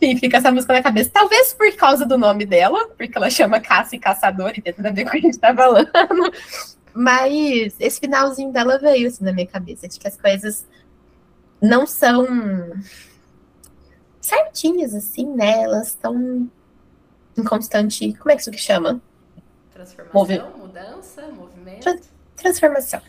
[0.00, 1.10] enfim, fica essa música na cabeça.
[1.12, 4.86] Talvez por causa do nome dela, porque ela chama Caça e Caçador, e tem tudo
[4.86, 5.90] a ver com o que a gente tá falando.
[6.92, 10.66] Mas esse finalzinho dela veio assim na minha cabeça, de que as coisas
[11.60, 12.26] não são
[14.20, 15.62] certinhas, assim, né?
[15.62, 16.50] Elas estão
[17.36, 18.12] em constante.
[18.14, 19.00] Como é que isso que chama?
[19.72, 20.42] Transformação, Movi...
[20.58, 21.80] mudança, movimento.
[21.80, 21.96] Tra
[22.36, 23.00] transformação.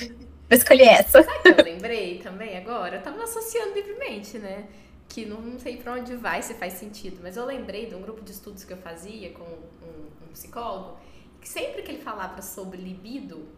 [0.00, 1.22] Vou escolher essa.
[1.22, 2.96] Sabe que eu lembrei também agora?
[2.96, 4.66] Eu tava associando livremente, né?
[5.08, 8.22] Que não sei para onde vai, se faz sentido, mas eu lembrei de um grupo
[8.22, 10.98] de estudos que eu fazia com um, um psicólogo,
[11.40, 13.48] que sempre que ele falava sobre libido,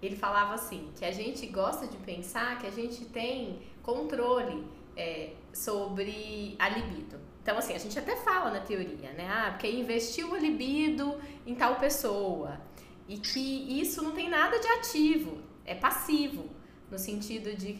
[0.00, 4.64] ele falava assim, que a gente gosta de pensar que a gente tem controle
[4.96, 7.18] é, sobre a libido.
[7.42, 9.28] Então, assim, a gente até fala na teoria, né?
[9.28, 12.58] Ah, porque investiu a libido em tal pessoa.
[13.06, 16.48] E que isso não tem nada de ativo, é passivo.
[16.90, 17.78] No sentido de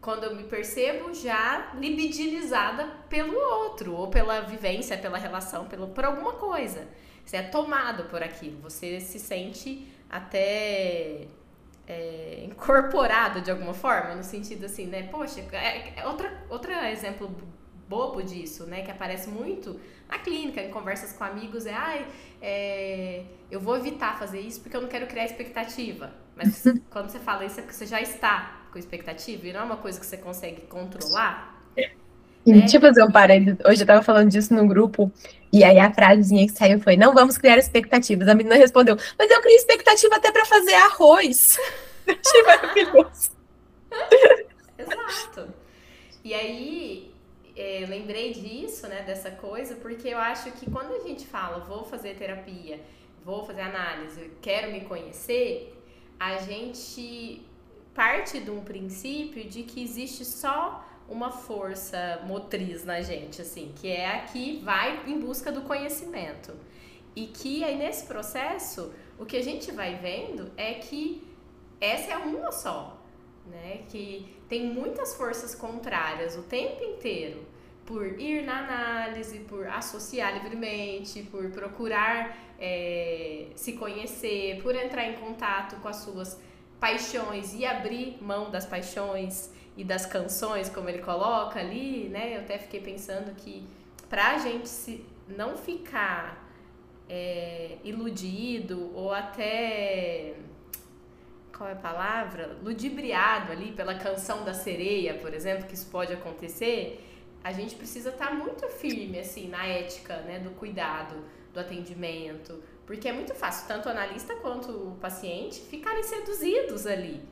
[0.00, 6.04] quando eu me percebo já libidinizada pelo outro, ou pela vivência, pela relação, pelo, por
[6.04, 6.88] alguma coisa.
[7.24, 11.28] Você é tomado por aquilo, você se sente até
[11.86, 15.04] é, incorporado de alguma forma, no sentido assim, né?
[15.04, 17.30] Poxa, é, é outra, outro exemplo
[17.86, 18.82] bobo disso, né?
[18.82, 22.06] Que aparece muito na clínica, em conversas com amigos, é, ai,
[22.40, 26.12] é, eu vou evitar fazer isso porque eu não quero criar expectativa.
[26.34, 29.64] Mas quando você fala isso é porque você já está com expectativa e não é
[29.64, 31.60] uma coisa que você consegue controlar.
[32.46, 32.60] E né?
[32.60, 33.60] deixa eu fazer um parênteses.
[33.64, 35.12] Hoje eu tava falando disso no grupo,
[35.52, 38.28] e aí a frasezinha que saiu foi: não vamos criar expectativas.
[38.28, 41.58] A menina respondeu, mas eu criei expectativa até para fazer arroz.
[42.08, 43.30] Achei maravilhoso.
[44.78, 45.48] Exato.
[46.24, 47.14] E aí,
[47.56, 51.84] é, lembrei disso, né, dessa coisa, porque eu acho que quando a gente fala, vou
[51.84, 52.80] fazer terapia,
[53.24, 55.74] vou fazer análise, quero me conhecer,
[56.18, 57.42] a gente
[57.94, 63.88] parte de um princípio de que existe só uma força motriz na gente, assim, que
[63.88, 66.52] é a que vai em busca do conhecimento.
[67.16, 71.22] E que aí nesse processo, o que a gente vai vendo é que
[71.80, 72.96] essa é uma só,
[73.46, 73.80] né?
[73.88, 77.44] Que tem muitas forças contrárias o tempo inteiro
[77.84, 85.14] por ir na análise, por associar livremente, por procurar é, se conhecer, por entrar em
[85.14, 86.38] contato com as suas
[86.80, 92.36] paixões e abrir mão das paixões e das canções, como ele coloca ali, né?
[92.36, 93.64] Eu até fiquei pensando que
[94.08, 96.50] pra gente se não ficar
[97.08, 100.34] é, iludido ou até
[101.56, 102.56] qual é a palavra?
[102.62, 107.06] Ludibriado ali pela canção da sereia, por exemplo, que isso pode acontecer,
[107.44, 111.16] a gente precisa estar tá muito firme assim na ética, né, do cuidado,
[111.52, 117.22] do atendimento, porque é muito fácil tanto o analista quanto o paciente ficarem seduzidos ali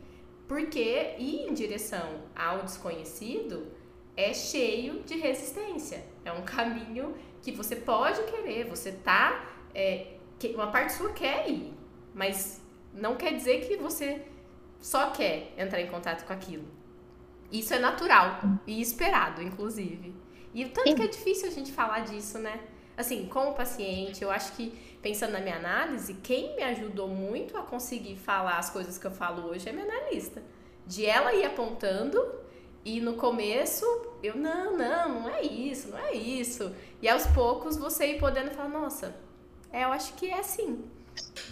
[0.49, 3.71] porque ir em direção ao desconhecido
[4.17, 6.03] é cheio de resistência.
[6.25, 9.45] É um caminho que você pode querer, você tá.
[9.75, 10.15] É,
[10.55, 11.75] uma parte sua quer ir,
[12.15, 12.61] mas
[12.93, 14.25] não quer dizer que você
[14.81, 16.67] só quer entrar em contato com aquilo.
[17.53, 20.15] Isso é natural e esperado, inclusive.
[20.55, 22.61] E o tanto que é difícil a gente falar disso, né?
[22.97, 27.57] Assim, com o paciente, eu acho que pensando na minha análise, quem me ajudou muito
[27.57, 30.43] a conseguir falar as coisas que eu falo hoje é minha analista.
[30.87, 32.21] De ela ir apontando
[32.85, 33.85] e no começo
[34.23, 36.73] eu, não, não, não é isso, não é isso.
[37.01, 39.15] E aos poucos você ir podendo falar, nossa,
[39.73, 40.85] é, eu acho que é assim.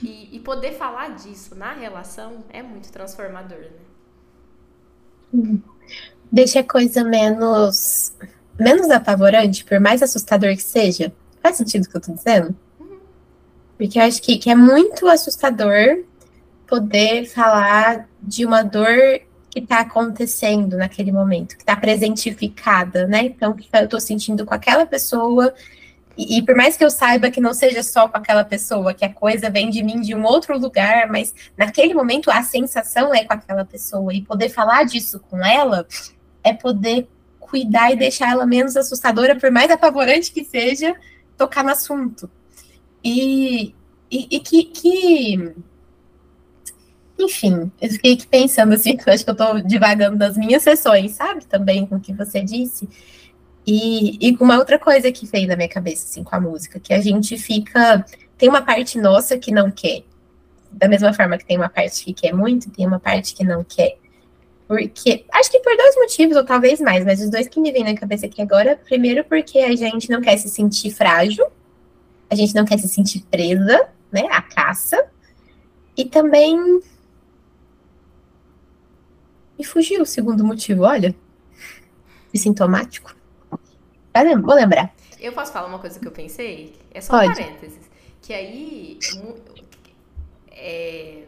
[0.02, 3.86] E, e poder falar disso na relação é muito transformador, né?
[6.30, 8.12] Deixa a coisa menos,
[8.58, 11.12] menos apavorante, por mais assustador que seja.
[11.42, 12.56] Faz sentido o que eu tô dizendo?
[13.76, 16.04] Porque eu acho que, que é muito assustador
[16.66, 23.24] poder falar de uma dor que está acontecendo naquele momento, que está presentificada, né?
[23.24, 25.54] Então, que eu estou sentindo com aquela pessoa,
[26.16, 29.04] e, e, por mais que eu saiba que não seja só com aquela pessoa, que
[29.04, 33.24] a coisa vem de mim de um outro lugar, mas naquele momento a sensação é
[33.24, 35.86] com aquela pessoa, e poder falar disso com ela
[36.42, 37.08] é poder
[37.38, 40.94] cuidar e deixar ela menos assustadora, por mais apavorante que seja,
[41.36, 42.30] tocar no assunto.
[43.06, 43.72] E,
[44.10, 45.54] e, e que, que,
[47.16, 51.46] Enfim, eu fiquei aqui pensando assim, acho que eu estou divagando das minhas sessões, sabe?
[51.46, 52.88] Também com o que você disse.
[53.64, 56.92] E, e uma outra coisa que veio na minha cabeça, assim, com a música, que
[56.92, 58.04] a gente fica.
[58.36, 60.02] Tem uma parte nossa que não quer,
[60.72, 63.62] da mesma forma que tem uma parte que quer muito, tem uma parte que não
[63.62, 63.98] quer.
[64.66, 67.84] Porque, acho que por dois motivos, ou talvez mais, mas os dois que me vêm
[67.84, 71.46] na cabeça aqui agora, primeiro porque a gente não quer se sentir frágil,
[72.30, 75.08] a gente não quer se sentir presa, né, à caça,
[75.96, 76.80] e também...
[79.58, 81.14] E fugiu o segundo motivo, olha,
[82.32, 83.14] e sintomático.
[84.42, 84.94] Vou lembrar.
[85.18, 86.78] Eu posso falar uma coisa que eu pensei?
[86.92, 87.80] É só um parênteses.
[88.20, 88.98] Que aí
[90.50, 91.24] é,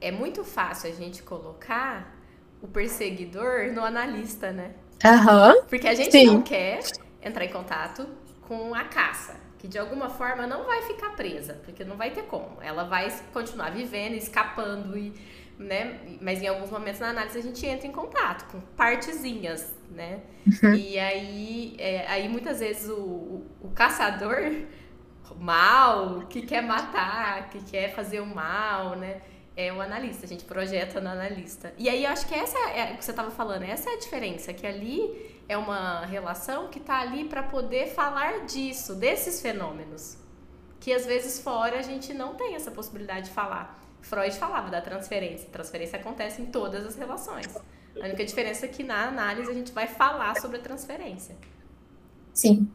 [0.00, 2.16] é muito fácil a gente colocar
[2.62, 4.72] o perseguidor no analista, né?
[5.04, 6.26] Uhum, Porque a gente sim.
[6.26, 6.80] não quer
[7.20, 8.06] entrar em contato
[8.42, 12.24] com a caça, que de alguma forma não vai ficar presa, porque não vai ter
[12.24, 12.60] como.
[12.60, 15.14] Ela vai continuar vivendo, escapando e
[15.56, 16.00] né?
[16.20, 20.20] Mas em alguns momentos na análise a gente entra em contato com partezinhas, né?
[20.44, 20.74] Uhum.
[20.74, 24.52] E aí, é, aí muitas vezes o, o, o, caçador
[25.38, 29.20] mal, que quer matar, que quer fazer o mal, né?
[29.56, 31.72] É o analista, a gente projeta no analista.
[31.78, 33.98] E aí eu acho que essa é o que você estava falando, essa é a
[33.98, 40.16] diferença, que ali é uma relação que está ali para poder falar disso, desses fenômenos.
[40.80, 43.80] Que às vezes fora a gente não tem essa possibilidade de falar.
[44.00, 45.48] Freud falava da transferência.
[45.50, 47.46] Transferência acontece em todas as relações.
[48.00, 51.36] A única diferença é que na análise a gente vai falar sobre a transferência.
[52.32, 52.68] Sim.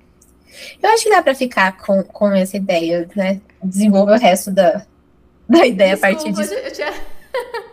[0.82, 3.42] Eu acho que dá para ficar com, com essa ideia, né?
[3.62, 4.86] Desenvolver o resto da,
[5.50, 6.54] da ideia Desculpa, a partir disso.
[6.54, 6.94] Eu tinha...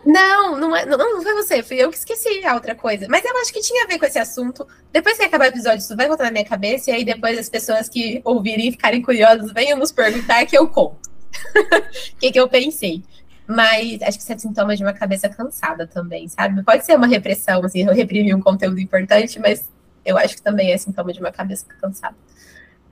[0.05, 3.07] Não, não, é, não, não foi você, fui eu que esqueci a outra coisa.
[3.09, 4.67] Mas eu acho que tinha a ver com esse assunto.
[4.91, 7.49] Depois que acabar o episódio, isso vai voltar na minha cabeça, e aí depois as
[7.49, 11.09] pessoas que ouvirem e ficarem curiosas venham nos perguntar que eu conto.
[11.55, 13.03] O que, que eu pensei.
[13.47, 16.63] Mas acho que isso é sintoma de uma cabeça cansada também, sabe?
[16.63, 19.69] Pode ser uma repressão, assim, eu reprimi um conteúdo importante, mas
[20.03, 22.15] eu acho que também é sintoma de uma cabeça cansada.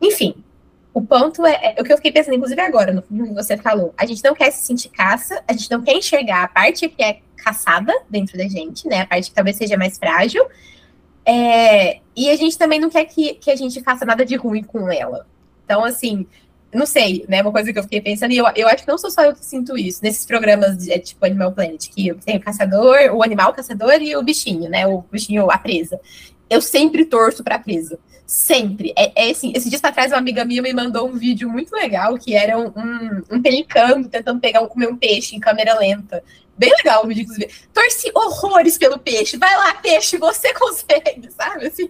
[0.01, 0.43] Enfim,
[0.93, 3.93] o ponto é, é o que eu fiquei pensando, inclusive agora, no que você falou.
[3.97, 7.03] A gente não quer se sentir caça, a gente não quer enxergar a parte que
[7.03, 9.01] é caçada dentro da gente, né?
[9.01, 10.45] A parte que talvez seja mais frágil.
[11.25, 14.61] É, e a gente também não quer que, que a gente faça nada de ruim
[14.61, 15.25] com ela.
[15.65, 16.27] Então, assim,
[16.71, 17.41] não sei, né?
[17.41, 19.33] Uma coisa que eu fiquei pensando, e eu, eu acho que não sou só eu
[19.33, 23.23] que sinto isso, nesses programas de, é, tipo Animal Planet, que tem o caçador, o
[23.23, 24.85] animal caçador e o bichinho, né?
[24.85, 25.99] O bichinho, a presa.
[26.49, 27.97] Eu sempre torço pra presa.
[28.25, 28.93] Sempre.
[28.97, 32.17] É, é assim, esse dia atrás uma amiga minha me mandou um vídeo muito legal,
[32.17, 36.23] que era um, um, um pelicano tentando pegar comer um peixe em câmera lenta.
[36.57, 37.51] Bem legal o vídeo, inclusive.
[37.73, 39.37] Torci horrores pelo peixe.
[39.37, 41.67] Vai lá, peixe, você consegue, sabe?
[41.67, 41.87] Assim,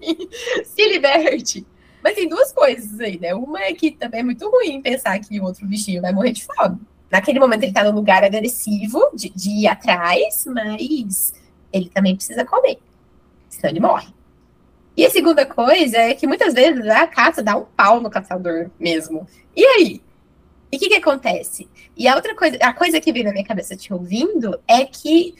[0.63, 1.65] se liberte.
[2.03, 3.33] Mas tem duas coisas aí, né?
[3.33, 6.43] Uma é que também é muito ruim pensar que o outro bichinho vai morrer de
[6.45, 6.79] fome.
[7.11, 11.33] Naquele momento ele tá num lugar agressivo de, de ir atrás, mas
[11.71, 12.79] ele também precisa comer.
[13.49, 14.07] Senão ele morre.
[14.95, 18.69] E a segunda coisa é que muitas vezes a caça dá um pau no caçador
[18.79, 19.27] mesmo.
[19.55, 20.01] E aí?
[20.71, 21.67] E o que, que acontece?
[21.95, 25.35] E a outra coisa, a coisa que vem na minha cabeça te ouvindo é que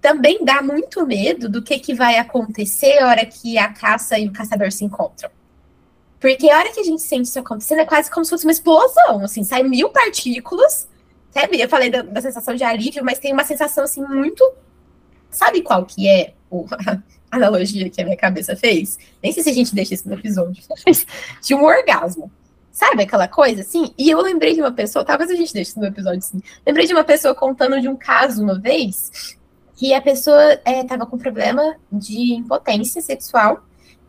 [0.00, 4.28] também dá muito medo do que, que vai acontecer na hora que a caça e
[4.28, 5.30] o caçador se encontram.
[6.18, 8.52] Porque a hora que a gente sente isso acontecendo é quase como se fosse uma
[8.52, 10.88] explosão, assim, sai mil partículas,
[11.30, 11.60] sabe?
[11.60, 14.48] Eu falei da, da sensação de alívio, mas tem uma sensação, assim, muito...
[15.30, 16.98] Sabe qual que é o, a
[17.36, 18.98] analogia que a minha cabeça fez?
[19.22, 20.62] Nem sei se a gente deixa isso no episódio,
[21.42, 22.30] de um orgasmo.
[22.70, 23.92] Sabe aquela coisa, assim?
[23.98, 26.22] E eu lembrei de uma pessoa, talvez a gente deixe isso no episódio.
[26.66, 29.36] Lembrei de uma pessoa contando de um caso uma vez,
[29.76, 33.62] que a pessoa estava é, com problema de impotência sexual,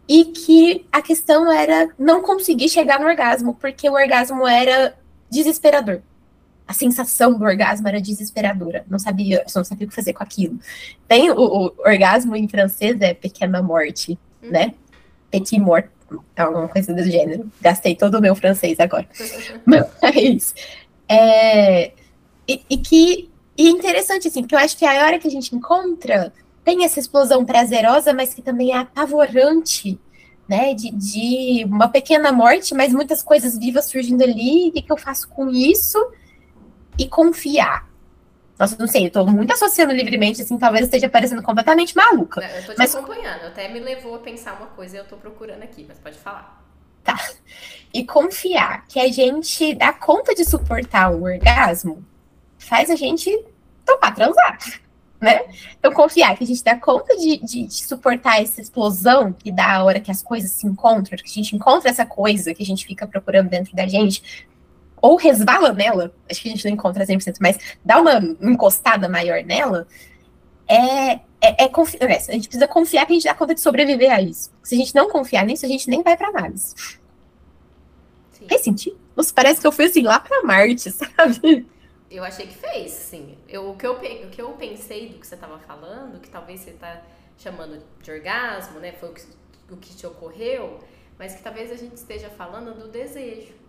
[0.08, 4.96] e que a questão era não conseguir chegar no orgasmo, porque o orgasmo era
[5.30, 6.02] desesperador.
[6.68, 8.86] A sensação do orgasmo era desesperadora.
[8.90, 10.60] Não sabia, não sabia o que fazer com aquilo.
[11.08, 14.50] Tem o, o orgasmo em francês é pequena morte, hum.
[14.50, 14.74] né?
[15.30, 15.88] Petit mort,
[16.38, 17.52] alguma coisa do gênero.
[17.62, 19.08] Gastei todo o meu francês agora.
[19.66, 20.54] Mas
[21.08, 21.92] é,
[22.48, 25.56] e, e que e interessante assim, porque eu acho que a hora que a gente
[25.56, 30.00] encontra tem essa explosão prazerosa, mas que também é apavorante,
[30.48, 30.74] né?
[30.74, 34.70] De, de uma pequena morte, mas muitas coisas vivas surgindo ali.
[34.70, 36.00] O que eu faço com isso?
[36.98, 37.88] E confiar.
[38.58, 42.42] Nossa, não sei, eu tô muito associando livremente, assim, talvez esteja parecendo completamente maluca.
[42.42, 42.96] Não, eu tô te mas...
[42.96, 46.18] acompanhando, até me levou a pensar uma coisa e eu tô procurando aqui, mas pode
[46.18, 46.64] falar.
[47.04, 47.18] Tá.
[47.94, 52.06] E confiar que a gente dá conta de suportar o orgasmo
[52.58, 53.30] faz a gente
[53.86, 54.58] topar transar
[55.24, 55.46] né?
[55.80, 59.78] Então, confiar que a gente dá conta de, de, de, suportar essa explosão que dá
[59.78, 62.66] a hora que as coisas se encontram, que a gente encontra essa coisa que a
[62.66, 64.46] gente fica procurando dentro da gente,
[65.04, 69.44] ou resvala nela, acho que a gente não encontra 100%, mas dá uma encostada maior
[69.44, 69.86] nela,
[70.66, 74.10] é, é, é, é, a gente precisa confiar que a gente dá conta de sobreviver
[74.10, 74.50] a isso.
[74.64, 76.74] Se a gente não confiar nisso, a gente nem vai para análise.
[78.32, 78.48] Sim.
[78.48, 78.98] Faz sentido?
[79.14, 81.68] Nossa, parece que eu fui assim lá para Marte, sabe?
[82.10, 83.38] Eu achei que fez, sim.
[83.50, 86.62] Eu, o, que eu, o que eu pensei do que você estava falando, que talvez
[86.62, 87.02] você está
[87.38, 88.94] chamando de orgasmo, né?
[88.94, 89.22] Foi o que,
[89.70, 90.80] o que te ocorreu,
[91.20, 93.63] mas que talvez a gente esteja falando do desejo.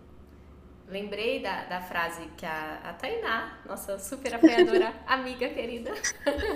[0.87, 5.91] Lembrei da, da frase que a, a Tainá, nossa super apoiadora, amiga querida,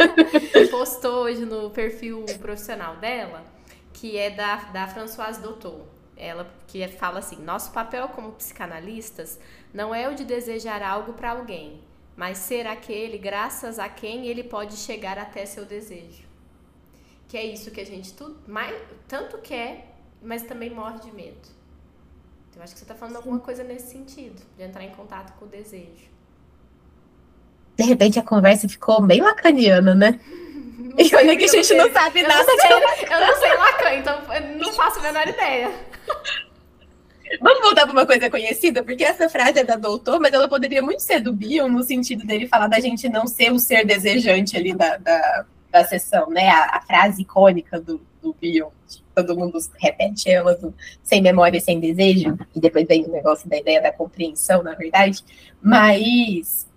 [0.70, 3.44] postou hoje no perfil profissional dela,
[3.92, 5.84] que é da, da Françoise Doutor.
[6.16, 9.40] Ela que fala assim: nosso papel como psicanalistas
[9.74, 11.82] não é o de desejar algo para alguém,
[12.16, 16.28] mas ser aquele graças a quem ele pode chegar até seu desejo.
[17.28, 18.76] Que é isso que a gente tudo, mais,
[19.08, 21.59] tanto quer, mas também morre de medo.
[22.56, 23.18] Eu acho que você está falando Sim.
[23.18, 26.10] alguma coisa nesse sentido, de entrar em contato com o desejo.
[27.78, 30.20] De repente a conversa ficou bem lacaniana, né?
[30.98, 32.44] E olha que a gente não sabe nada.
[32.44, 34.22] Não sei, eu não sei Lacan, então
[34.58, 35.72] não faço a menor ideia.
[37.40, 40.82] Vamos voltar para uma coisa conhecida, porque essa frase é da doutor, mas ela poderia
[40.82, 44.58] muito ser do Bion, no sentido dele falar da gente não ser o ser desejante
[44.58, 46.50] ali da, da, da sessão, né?
[46.50, 48.72] A, a frase icônica do, do Bion,
[49.24, 53.50] todo mundo repete ela do sem memória e sem desejo, e depois vem o negócio
[53.50, 55.24] da ideia da compreensão, na verdade,
[55.62, 56.68] mas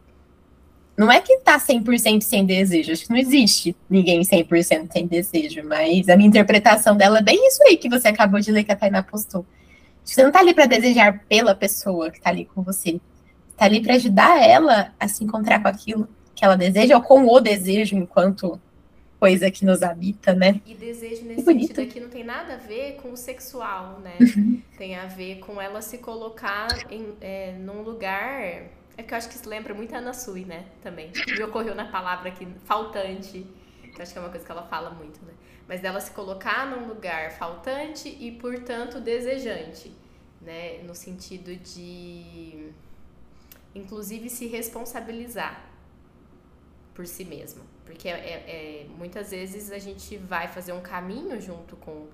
[0.96, 5.62] não é que tá 100% sem desejo, acho que não existe ninguém 100% sem desejo,
[5.64, 8.72] mas a minha interpretação dela é bem isso aí que você acabou de ler que
[8.72, 9.44] a Tainá postou.
[10.04, 13.00] Você não tá ali para desejar pela pessoa que tá ali com você,
[13.56, 17.26] tá ali para ajudar ela a se encontrar com aquilo que ela deseja ou com
[17.26, 18.60] o desejo enquanto
[19.22, 20.60] coisa que nos habita, né?
[20.66, 24.16] E desejo nesse sentido aqui não tem nada a ver com o sexual, né?
[24.20, 24.60] Uhum.
[24.76, 28.42] Tem a ver com ela se colocar em, é, num lugar.
[28.96, 30.66] É que eu acho que isso lembra muito a Ana Sui, né?
[30.82, 31.12] Também.
[31.24, 33.46] Me ocorreu na palavra aqui, faltante,
[33.94, 35.34] que eu acho que é uma coisa que ela fala muito, né?
[35.68, 39.92] Mas dela se colocar num lugar faltante e, portanto, desejante,
[40.40, 40.82] né?
[40.82, 42.72] No sentido de,
[43.72, 45.70] inclusive, se responsabilizar
[46.92, 47.71] por si mesma.
[47.92, 52.10] Porque é, é, é, muitas vezes a gente vai fazer um caminho junto com o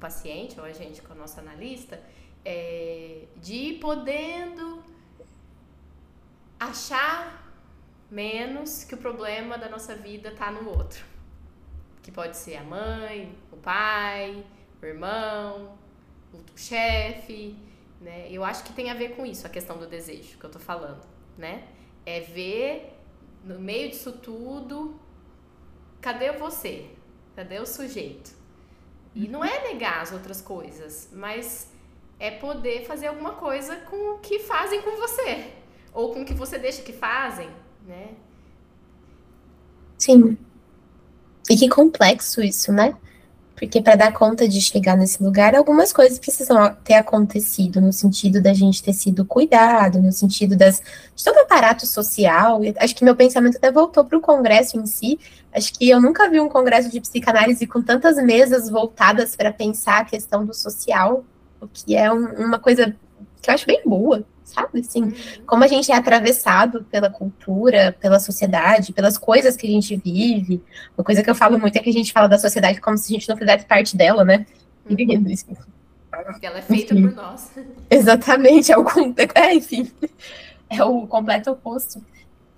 [0.00, 2.02] paciente ou a gente com o nosso analista
[2.44, 4.82] é, de ir podendo
[6.58, 7.48] achar
[8.10, 11.04] menos que o problema da nossa vida está no outro.
[12.02, 14.44] Que pode ser a mãe, o pai,
[14.82, 15.78] o irmão,
[16.34, 17.56] o chefe,
[18.00, 18.26] né?
[18.28, 20.58] Eu acho que tem a ver com isso, a questão do desejo que eu tô
[20.58, 21.06] falando,
[21.38, 21.68] né?
[22.04, 22.96] É ver
[23.44, 24.98] no meio disso tudo
[26.00, 26.90] cadê você?
[27.36, 28.32] Cadê o sujeito?
[29.14, 31.68] E não é negar as outras coisas, mas
[32.18, 35.52] é poder fazer alguma coisa com o que fazem com você.
[35.92, 37.50] Ou com o que você deixa que fazem,
[37.86, 38.14] né?
[39.98, 40.38] Sim.
[41.48, 42.96] E que complexo isso, né?
[43.60, 48.40] Porque para dar conta de chegar nesse lugar, algumas coisas precisam ter acontecido, no sentido
[48.40, 50.80] da gente ter sido cuidado, no sentido das,
[51.14, 52.62] de todo o aparato social.
[52.78, 55.20] Acho que meu pensamento até voltou para o congresso em si.
[55.52, 60.00] Acho que eu nunca vi um congresso de psicanálise com tantas mesas voltadas para pensar
[60.00, 61.22] a questão do social,
[61.60, 62.96] o que é um, uma coisa
[63.40, 64.80] que eu acho bem boa sabe?
[64.80, 65.14] Assim, uhum.
[65.46, 70.62] como a gente é atravessado pela cultura, pela sociedade, pelas coisas que a gente vive.
[70.96, 73.12] Uma coisa que eu falo muito é que a gente fala da sociedade como se
[73.12, 74.46] a gente não fizesse parte dela, né?
[74.88, 74.96] Uhum.
[76.10, 77.08] Porque ela é feita enfim.
[77.08, 77.50] por nós.
[77.88, 78.84] Exatamente, é o,
[79.34, 79.90] é, enfim,
[80.68, 82.02] é o completo oposto.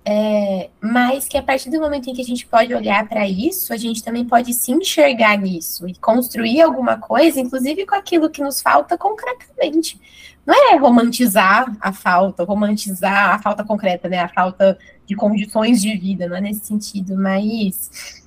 [0.05, 3.71] É, mas que a partir do momento em que a gente pode olhar para isso,
[3.71, 8.43] a gente também pode se enxergar nisso e construir alguma coisa, inclusive com aquilo que
[8.43, 9.97] nos falta concretamente
[10.45, 14.19] não é romantizar a falta, romantizar a falta concreta, né?
[14.19, 18.23] A falta de condições de vida, não é nesse sentido, mas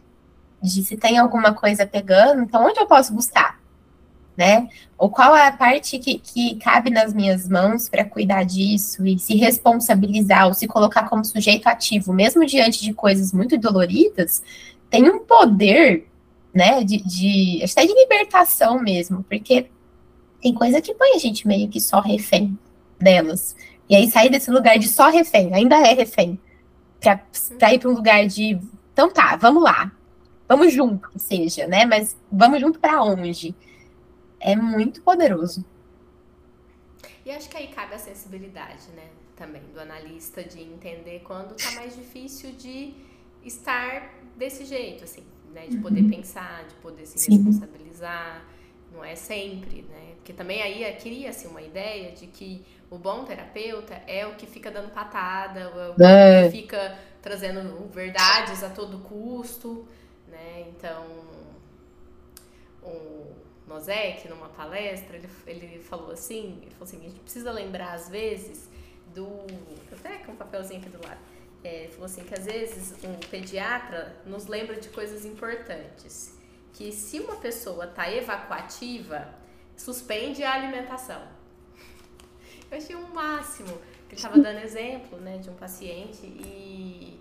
[0.63, 3.61] de se tem alguma coisa pegando, então onde eu posso buscar?
[4.37, 4.69] Né?
[4.99, 9.19] Ou qual é a parte que, que cabe nas minhas mãos para cuidar disso e
[9.19, 14.43] se responsabilizar ou se colocar como sujeito ativo, mesmo diante de coisas muito doloridas,
[14.91, 16.07] tem um poder,
[16.53, 19.71] né, de, de até de libertação mesmo, porque
[20.41, 22.59] tem coisa que põe a gente meio que só refém
[22.99, 23.57] delas.
[23.89, 26.39] E aí sair desse lugar de só refém, ainda é refém,
[27.01, 27.21] pra,
[27.59, 28.59] pra ir para um lugar de,
[28.93, 29.93] então tá, vamos lá,
[30.49, 31.85] vamos junto, que seja, né?
[31.85, 33.55] Mas vamos junto para onde?
[34.41, 35.65] É muito poderoso.
[37.25, 39.09] E acho que aí cabe a sensibilidade, né?
[39.37, 42.95] Também do analista de entender quando tá mais difícil de
[43.45, 45.67] estar desse jeito, assim, né?
[45.67, 46.11] De poder uhum.
[46.11, 47.37] pensar, de poder se Sim.
[47.37, 48.45] responsabilizar
[48.97, 50.15] não é sempre, né?
[50.17, 54.71] Porque também aí cria-se uma ideia de que o bom terapeuta é o que fica
[54.71, 56.45] dando patada, é o é.
[56.45, 59.87] que fica trazendo verdades a todo custo,
[60.29, 60.65] né?
[60.69, 61.05] Então,
[62.83, 63.33] o
[63.67, 68.09] Nozek, numa palestra, ele, ele falou assim, ele falou assim, a gente precisa lembrar às
[68.09, 68.69] vezes
[69.15, 69.29] do...
[69.93, 71.21] Até com um papelzinho aqui do lado.
[71.65, 76.36] é, falou assim que às vezes um pediatra nos lembra de coisas importantes.
[76.77, 79.27] Que se uma pessoa está evacuativa,
[79.75, 81.23] suspende a alimentação.
[82.71, 83.71] Eu achei um máximo.
[84.09, 87.19] Ele estava dando exemplo né, de um paciente e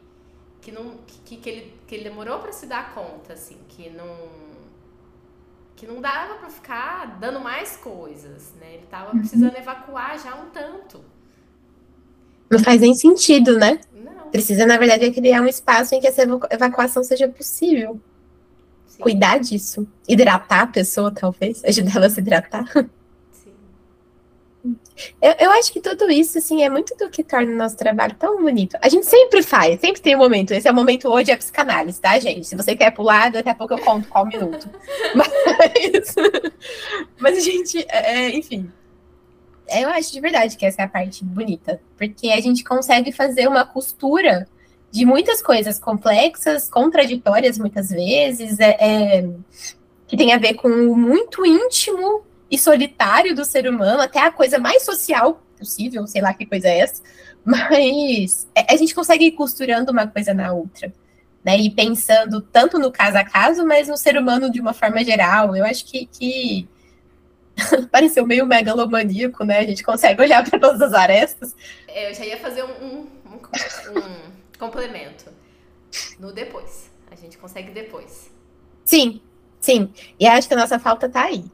[0.59, 4.43] que, não, que, que, ele, que ele demorou para se dar conta, assim, que não
[5.73, 8.73] que não dava para ficar dando mais coisas, né?
[8.73, 9.19] Ele estava uhum.
[9.19, 11.03] precisando evacuar já um tanto.
[12.49, 13.79] Não faz nem sentido, né?
[13.93, 14.29] Não.
[14.31, 18.01] Precisa, na verdade, criar um espaço em que essa evacuação seja possível.
[18.95, 19.03] Sim.
[19.03, 19.87] Cuidar disso.
[20.07, 21.63] Hidratar a pessoa, talvez.
[21.65, 22.65] Ajudar ela a se hidratar.
[25.21, 28.15] Eu, eu, acho que tudo isso, assim, é muito do que torna o nosso trabalho
[28.15, 28.77] tão bonito.
[28.81, 30.51] A gente sempre faz, sempre tem um momento.
[30.51, 32.47] Esse é o momento hoje, é psicanálise, tá, gente?
[32.47, 34.69] Se você quer pular, daqui a pouco eu conto qual minuto.
[35.13, 36.15] Mas,
[37.19, 38.71] mas a gente, é, é, enfim.
[39.69, 41.79] Eu acho de verdade que essa é a parte bonita.
[41.97, 44.47] Porque a gente consegue fazer uma costura
[44.91, 49.29] de muitas coisas complexas, contraditórias muitas vezes, é, é
[50.07, 54.31] que tem a ver com o muito íntimo e solitário do ser humano, até a
[54.31, 57.01] coisa mais social possível, sei lá que coisa é essa,
[57.43, 60.93] mas é, a gente consegue ir costurando uma coisa na outra,
[61.43, 61.57] né?
[61.57, 65.55] E pensando tanto no caso a caso, mas no ser humano de uma forma geral.
[65.55, 66.67] Eu acho que, que...
[67.91, 69.59] pareceu meio megalomaníaco, né?
[69.59, 71.55] A gente consegue olhar para todas as arestas.
[71.87, 75.25] É, eu já ia fazer um, um, um, um complemento
[76.19, 76.91] no depois.
[77.09, 78.31] A gente consegue depois.
[78.83, 79.21] Sim,
[79.59, 79.91] sim.
[80.19, 81.45] E acho que a nossa falta tá aí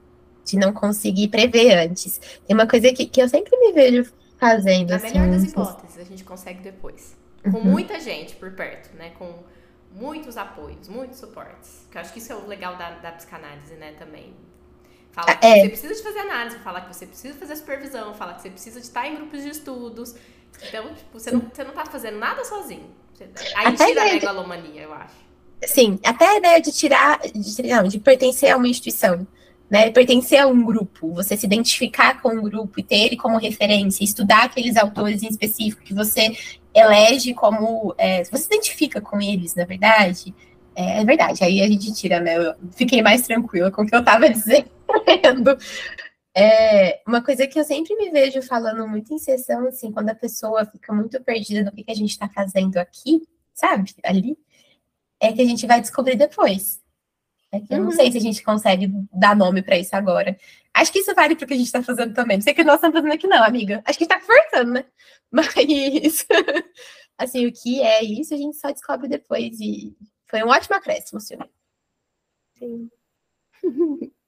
[0.43, 2.19] de não conseguir prever antes.
[2.45, 4.91] Tem uma coisa que, que eu sempre me vejo fazendo.
[4.91, 7.15] A assim, melhor das hipóteses, a gente consegue depois.
[7.43, 7.63] Com uhum.
[7.63, 9.11] muita gente por perto, né?
[9.17, 9.43] Com
[9.93, 11.87] muitos apoios, muitos suportes.
[11.91, 14.33] Que eu acho que isso é o legal da, da psicanálise, né, também.
[15.11, 15.61] Falar que é.
[15.61, 18.79] você precisa de fazer análise, falar que você precisa fazer supervisão, falar que você precisa
[18.79, 20.15] de estar em grupos de estudos.
[20.67, 22.89] Então, tipo, você não, você não tá fazendo nada sozinho.
[23.55, 25.13] Aí até tira a megalomania, eu acho.
[25.65, 29.27] Sim, até a ideia de tirar, de, não, de pertencer a uma instituição
[29.71, 33.37] né, pertencer a um grupo, você se identificar com um grupo e ter ele como
[33.37, 36.35] referência, estudar aqueles autores em específico que você
[36.75, 37.95] elege como.
[37.97, 40.35] É, você se identifica com eles, na verdade.
[40.75, 42.37] É, é, verdade, aí a gente tira, né?
[42.37, 44.67] Eu fiquei mais tranquila com o que eu estava dizendo.
[46.35, 50.15] É, uma coisa que eu sempre me vejo falando muito em sessão, assim, quando a
[50.15, 53.21] pessoa fica muito perdida no que, que a gente está fazendo aqui,
[53.53, 54.37] sabe, ali,
[55.19, 56.81] é que a gente vai descobrir depois.
[57.51, 57.91] É que eu não uhum.
[57.91, 60.37] sei se a gente consegue dar nome para isso agora.
[60.73, 62.37] Acho que isso vale para o que a gente está fazendo também.
[62.37, 63.83] Não sei que nós estamos fazendo aqui, não, amiga.
[63.85, 64.85] Acho que a gente está conversando, né?
[65.29, 65.47] Mas,
[67.17, 69.59] assim, o que é isso a gente só descobre depois.
[69.59, 69.93] E
[70.29, 71.49] foi um ótimo acréscimo, senhor.
[72.57, 72.89] Sim.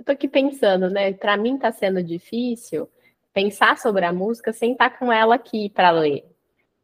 [0.00, 1.12] Eu tô aqui pensando, né?
[1.12, 2.88] Para mim está sendo difícil
[3.34, 6.24] pensar sobre a música sem estar tá com ela aqui para ler.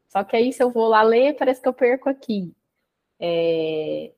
[0.07, 2.55] Só que aí, se eu vou lá ler, parece que eu perco aqui.
[3.19, 4.13] É...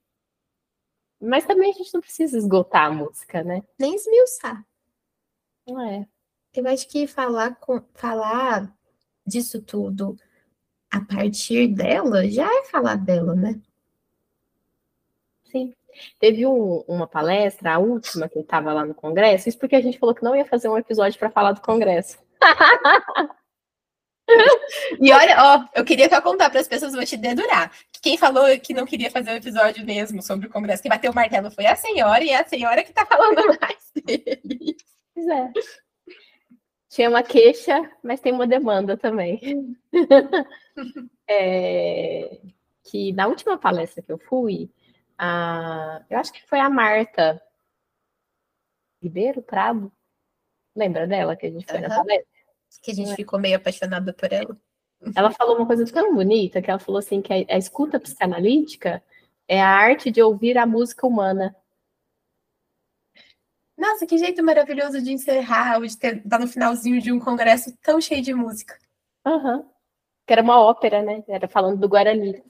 [1.18, 3.64] Mas também a gente não precisa esgotar a música, né?
[3.80, 4.68] Nem esmiuçar.
[5.66, 6.06] Não é.
[6.54, 8.70] Eu acho que falar, com, falar
[9.26, 10.18] disso tudo
[10.91, 13.62] a partir dela já é falar dela, né?
[15.45, 15.74] Sim.
[16.19, 19.99] Teve um, uma palestra, a última, que estava lá no Congresso, isso porque a gente
[19.99, 22.17] falou que não ia fazer um episódio para falar do Congresso.
[24.99, 27.71] e olha, ó, eu queria só contar para as pessoas, vou te dedurar.
[27.91, 31.11] Que quem falou que não queria fazer um episódio mesmo sobre o Congresso, que bateu
[31.11, 34.77] o martelo foi a senhora, e é a senhora que está falando mais dele.
[35.13, 35.51] Pois é.
[36.89, 39.77] Tinha uma queixa, mas tem uma demanda também.
[41.29, 42.39] é,
[42.83, 44.71] que na última palestra que eu fui,
[45.20, 47.41] a, eu acho que foi a Marta
[49.01, 49.91] Ribeiro Prado.
[50.74, 51.88] Lembra dela que a gente foi uhum.
[51.88, 52.39] na palestra?
[52.82, 53.15] que a gente é.
[53.15, 54.55] ficou meio apaixonada por ela.
[55.15, 59.03] Ela falou uma coisa tão bonita que ela falou assim que a, a escuta psicanalítica
[59.47, 61.55] é a arte de ouvir a música humana.
[63.78, 67.99] Nossa, que jeito maravilhoso de encerrar, de estar tá no finalzinho de um congresso tão
[67.99, 68.78] cheio de música.
[69.26, 69.57] Aham.
[69.57, 69.70] Uhum.
[70.28, 71.24] Que era uma ópera, né?
[71.28, 72.43] Era falando do Guarani.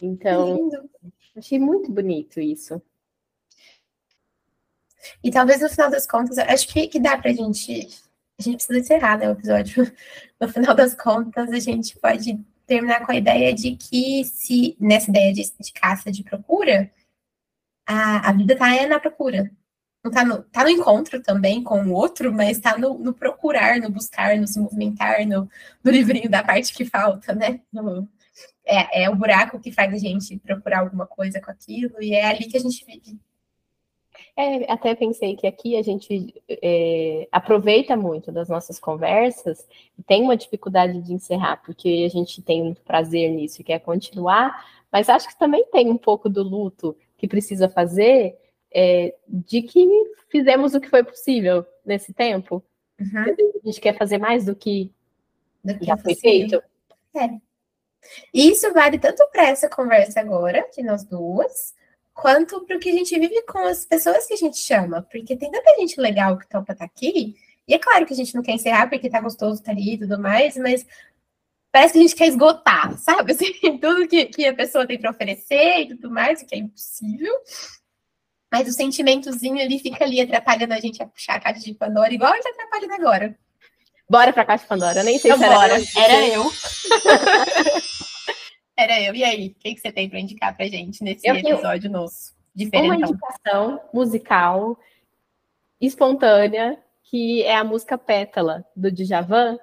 [0.00, 0.70] Então,
[1.36, 2.80] achei muito bonito isso.
[5.22, 7.88] E talvez no final das contas, acho que, que dá pra gente
[8.38, 9.84] a gente precisa encerrar né, o episódio.
[10.40, 15.08] No final das contas, a gente pode terminar com a ideia de que se nessa
[15.08, 16.90] ideia de, de caça de procura,
[17.86, 19.50] a, a vida é na procura.
[20.04, 23.80] Não tá no, tá no encontro também com o outro, mas está no, no, procurar,
[23.80, 25.48] no buscar, no se movimentar, no,
[25.82, 27.60] no livrinho da parte que falta, né?
[27.72, 28.06] No,
[28.64, 32.24] é, é o buraco que faz a gente procurar alguma coisa com aquilo, e é
[32.24, 33.18] ali que a gente vive.
[34.36, 39.64] É, até pensei que aqui a gente é, aproveita muito das nossas conversas
[39.96, 43.78] e tem uma dificuldade de encerrar, porque a gente tem muito prazer nisso e quer
[43.78, 48.36] continuar, mas acho que também tem um pouco do luto que precisa fazer
[48.72, 49.86] é, de que
[50.28, 52.62] fizemos o que foi possível nesse tempo.
[52.98, 53.34] Uhum.
[53.62, 54.90] A gente quer fazer mais do que,
[55.64, 56.60] do que já foi feito.
[57.14, 57.38] É.
[58.32, 61.74] Isso vale tanto para essa conversa agora, de nós duas,
[62.12, 65.02] quanto para o que a gente vive com as pessoas que a gente chama.
[65.02, 67.36] Porque tem tanta gente legal que topa estar tá aqui,
[67.66, 69.94] e é claro que a gente não quer encerrar porque tá gostoso estar tá ali
[69.94, 70.86] e tudo mais, mas
[71.72, 73.32] parece que a gente quer esgotar, sabe?
[73.34, 76.58] Assim, tudo que, que a pessoa tem para oferecer e tudo mais, o que é
[76.58, 77.34] impossível.
[78.52, 82.14] Mas o sentimentozinho ali fica ali atrapalhando a gente a puxar a caixa de Pandora,
[82.14, 83.36] igual a gente atrapalhando agora.
[84.08, 85.82] Bora pra caixa de Pandora, eu nem sei então, se era bora.
[85.96, 86.52] Era eu.
[87.04, 87.83] Era eu.
[88.76, 92.34] E aí, o que, que você tem para indicar pra gente nesse eu episódio nosso?
[92.54, 92.96] Diferentão.
[92.96, 94.78] Uma indicação musical
[95.80, 99.58] espontânea, que é a música Pétala, do Djavan,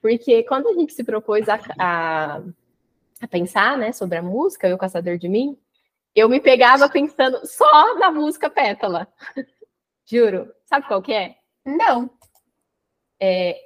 [0.00, 2.42] porque quando a gente se propôs a, a,
[3.20, 5.58] a pensar né, sobre a música, O Caçador de Mim,
[6.14, 9.06] eu me pegava pensando só na música Pétala.
[10.06, 10.52] Juro.
[10.64, 11.36] Sabe qual que é?
[11.64, 12.10] Não.
[13.20, 13.60] É,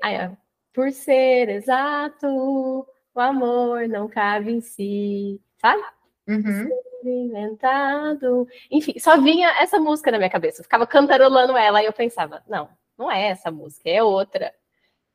[0.73, 5.83] por ser exato, o amor não cabe em si, sabe?
[6.29, 6.69] Uhum.
[7.05, 8.49] Inventado.
[8.71, 10.61] Enfim, só vinha essa música na minha cabeça.
[10.61, 14.53] Eu ficava cantarolando ela e eu pensava, não, não é essa música, é outra.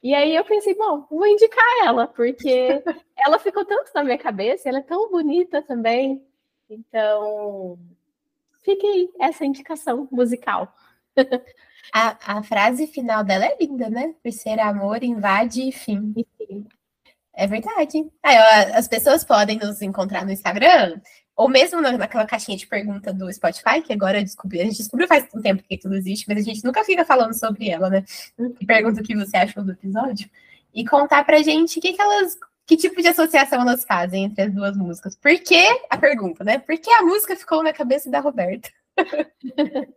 [0.03, 2.83] E aí eu pensei, bom, vou indicar ela, porque
[3.17, 6.23] ela ficou tanto na minha cabeça, ela é tão bonita também.
[6.69, 7.79] Então,
[8.63, 10.73] fique aí essa indicação musical.
[11.93, 14.13] A, a frase final dela é linda, né?
[14.21, 16.13] Por ser amor, invade e fim.
[17.38, 18.03] É verdade.
[18.23, 20.99] Aí, ó, as pessoas podem nos encontrar no Instagram,
[21.35, 25.27] ou mesmo naquela caixinha de pergunta do Spotify, que agora descobri, a gente descobriu faz
[25.35, 28.03] um tempo que tudo existe, mas a gente nunca fica falando sobre ela, né?
[28.59, 30.27] E pergunta o que você achou do episódio.
[30.73, 32.35] E contar pra gente que, que elas.
[32.65, 35.15] Que tipo de associação elas fazem entre as duas músicas?
[35.15, 36.57] Por que a pergunta, né?
[36.57, 38.69] Por que a música ficou na cabeça da Roberta?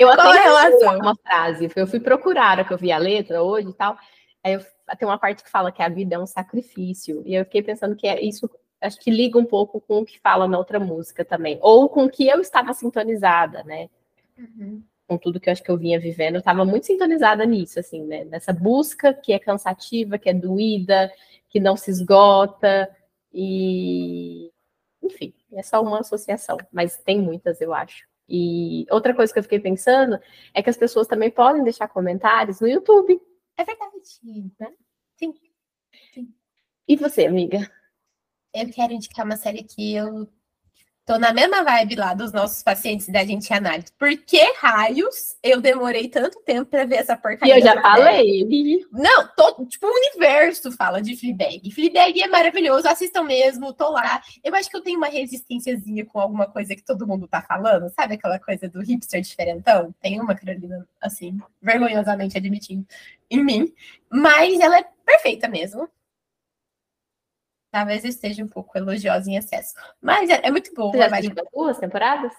[0.00, 0.98] eu até relação?
[0.98, 3.96] uma frase, eu fui procurar, que eu vi a letra hoje e tal.
[4.42, 4.60] Aí eu
[4.96, 7.22] tem uma parte que fala que a vida é um sacrifício.
[7.26, 8.48] E eu fiquei pensando que é isso,
[8.80, 11.58] acho que liga um pouco com o que fala na outra música também.
[11.60, 13.88] Ou com o que eu estava sintonizada, né?
[14.38, 14.82] Uhum.
[15.06, 18.04] Com tudo que eu acho que eu vinha vivendo, eu estava muito sintonizada nisso, assim,
[18.04, 18.24] né?
[18.24, 21.10] Nessa busca que é cansativa, que é doída,
[21.48, 22.88] que não se esgota.
[23.32, 24.50] E.
[25.02, 28.06] Enfim, é só uma associação, mas tem muitas, eu acho.
[28.28, 30.18] E outra coisa que eu fiquei pensando
[30.52, 33.18] é que as pessoas também podem deixar comentários no YouTube.
[33.58, 33.92] É verdade,
[34.58, 34.74] né?
[35.18, 35.34] Sim.
[36.14, 36.34] Sim.
[36.88, 37.70] E você, amiga?
[38.54, 40.28] Eu quero indicar uma série que eu
[41.08, 43.90] tô na mesma vibe lá dos nossos pacientes da gente análise.
[43.98, 47.54] Por que raios eu demorei tanto tempo para ver essa porcaria?
[47.54, 48.46] E eu já falei.
[48.92, 51.70] Não, tô, tipo, o universo fala de Fleabag.
[51.70, 54.20] Fleabag é maravilhoso, assistam mesmo, tô lá.
[54.44, 57.88] Eu acho que eu tenho uma resistênciazinha com alguma coisa que todo mundo tá falando,
[57.88, 59.94] sabe aquela coisa do hipster diferentão?
[60.02, 62.86] Tem uma Carolina, assim, vergonhosamente admitindo
[63.30, 63.72] em mim,
[64.10, 65.88] mas ela é perfeita mesmo.
[67.78, 69.72] Talvez eu esteja um pouco elogiosa em excesso.
[70.02, 70.90] Mas é, é muito boa.
[70.90, 71.28] Você já mas...
[71.54, 72.32] duas temporadas?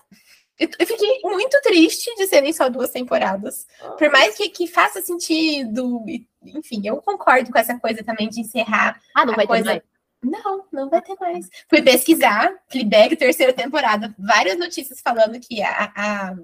[0.60, 3.66] Eu, eu, fiquei muito triste de serem só duas temporadas.
[3.82, 3.92] Oh.
[3.92, 6.04] Por mais que, que faça sentido.
[6.44, 9.02] Enfim, eu concordo com essa coisa também de encerrar.
[9.16, 9.64] Ah, não vai coisa...
[9.64, 9.84] ter mais?
[10.22, 11.50] Não, não vai ter mais.
[11.70, 14.14] Fui pesquisar, Fleabag, terceira temporada.
[14.20, 16.36] Várias notícias falando que a, a,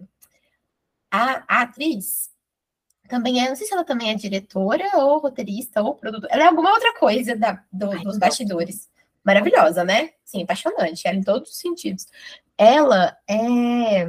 [1.12, 2.30] a, a atriz
[3.08, 6.34] também é, não sei se ela também é diretora ou roteirista ou produtora.
[6.34, 8.90] Ela é alguma outra coisa da, do, Ai, dos bastidores.
[9.24, 10.12] Maravilhosa, né?
[10.24, 12.06] Sim, apaixonante, ela em todos os sentidos.
[12.58, 14.08] Ela é.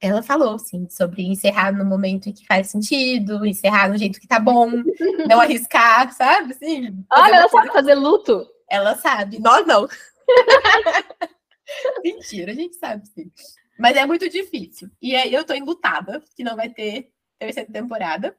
[0.00, 4.26] Ela falou, assim, sobre encerrar no momento em que faz sentido, encerrar no jeito que
[4.26, 4.68] tá bom,
[5.28, 6.54] não arriscar, sabe?
[6.54, 8.44] Assim, Olha, ela sabe fazer luto.
[8.68, 9.86] Ela sabe, nós não.
[12.02, 13.30] Mentira, a gente sabe sim.
[13.78, 14.90] Mas é muito difícil.
[15.00, 17.11] E aí eu tô enlutada, que não vai ter
[17.44, 18.34] terceira temporada.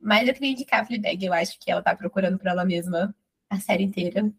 [0.00, 3.14] Mas eu queria indicar a Fleabag, eu acho que ela tá procurando por ela mesma
[3.50, 4.30] a série inteira.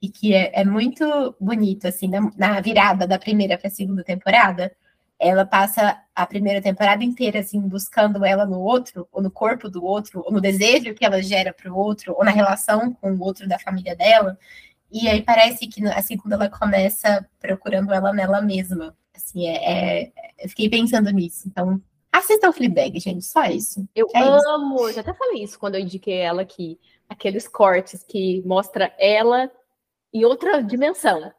[0.00, 4.04] E que é, é muito bonito, assim, na, na virada da primeira para a segunda
[4.04, 4.72] temporada.
[5.18, 9.84] Ela passa a primeira temporada inteira, assim, buscando ela no outro, ou no corpo do
[9.84, 13.20] outro, ou no desejo que ela gera para o outro, ou na relação com o
[13.20, 14.38] outro da família dela.
[14.90, 18.96] E aí parece que a segunda ela começa procurando ela nela mesma.
[19.14, 21.48] Assim, é, é eu fiquei pensando nisso.
[21.48, 21.82] Então,
[22.18, 23.88] Assista o Fleabag, gente, só isso.
[23.94, 24.94] Eu é amo, isso.
[24.94, 26.78] já até falei isso quando eu indiquei ela aqui.
[27.08, 29.50] Aqueles cortes que mostra ela
[30.12, 31.32] em outra dimensão.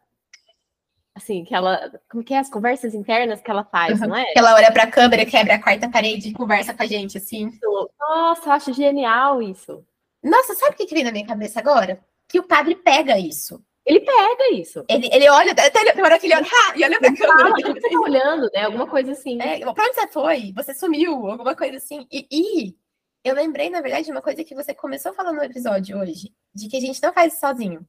[1.14, 1.92] assim, que ela.
[2.10, 2.40] Como que é?
[2.40, 4.08] As conversas internas que ela faz, uhum.
[4.08, 4.24] não é?
[4.32, 7.52] Que ela olha pra câmera, quebra a quarta parede e conversa com a gente, assim.
[8.00, 9.86] Nossa, eu acho genial isso.
[10.24, 12.00] Nossa, sabe o que, que vem na minha cabeça agora?
[12.28, 13.62] Que o padre pega isso.
[13.90, 14.86] Ele pega isso.
[14.88, 17.50] Ele, ele olha, até tem hora que ele olha, ah, e olha pra câmera.
[17.50, 18.66] Fala, você tá olhando, né?
[18.66, 19.42] Alguma coisa assim.
[19.42, 20.54] É, pra onde você foi?
[20.56, 22.06] Você sumiu, alguma coisa assim.
[22.12, 22.76] E, e,
[23.24, 26.70] eu lembrei, na verdade, de uma coisa que você começou falando no episódio hoje, de
[26.70, 27.84] que a gente não faz isso sozinho.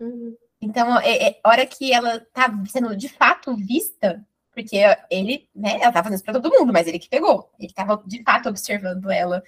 [0.00, 0.34] Uhum.
[0.62, 4.24] Então, é, é hora que ela tá sendo de fato vista,
[4.54, 4.78] porque
[5.10, 7.50] ele, né, ela tá fazendo isso pra todo mundo, mas ele que pegou.
[7.60, 9.44] Ele tava de fato observando ela.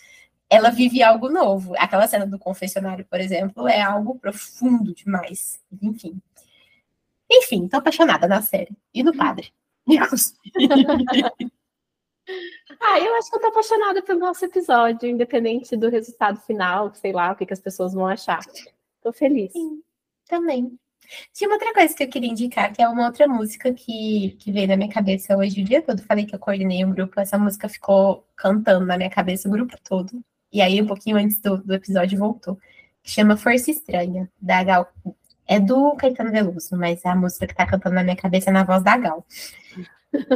[0.51, 1.75] Ela vive algo novo.
[1.79, 5.61] Aquela cena do confessionário, por exemplo, é algo profundo demais.
[5.81, 6.21] Enfim.
[7.31, 8.77] Enfim, tô apaixonada na série.
[8.93, 9.53] E no padre.
[12.81, 17.13] ah, eu acho que eu tô apaixonada pelo nosso episódio, independente do resultado final, sei
[17.13, 18.41] lá, o que, que as pessoas vão achar.
[19.01, 19.53] Tô feliz.
[19.53, 19.81] Sim,
[20.27, 20.77] também.
[21.33, 24.53] Tinha uma outra coisa que eu queria indicar, que é uma outra música que, que
[24.53, 26.03] veio na minha cabeça hoje o dia todo.
[26.03, 29.77] Falei que eu coordenei um grupo, essa música ficou cantando na minha cabeça o grupo
[29.83, 30.23] todo.
[30.53, 32.59] E aí, um pouquinho antes do, do episódio, voltou.
[33.03, 34.93] Que chama Força Estranha, da Gal.
[35.47, 38.65] É do Caetano Veloso, mas a música que tá cantando na minha cabeça é na
[38.65, 39.27] voz da Gal.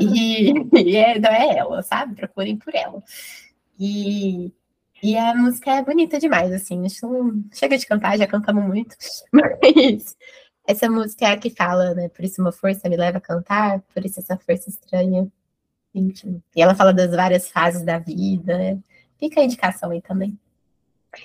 [0.00, 2.14] E, e é, não é ela, sabe?
[2.14, 3.02] Procurem por ela.
[3.78, 4.52] E,
[5.02, 6.80] e a música é bonita demais, assim.
[6.80, 8.96] Não chega de cantar, já cantamos muito.
[9.32, 10.16] Mas
[10.66, 12.08] essa música é a que fala, né?
[12.08, 15.28] Por isso uma força me leva a cantar, por isso essa força estranha.
[15.94, 16.42] Enfim.
[16.56, 18.56] E ela fala das várias fases da vida.
[18.56, 18.78] Né?
[19.18, 20.38] Fica a indicação aí também.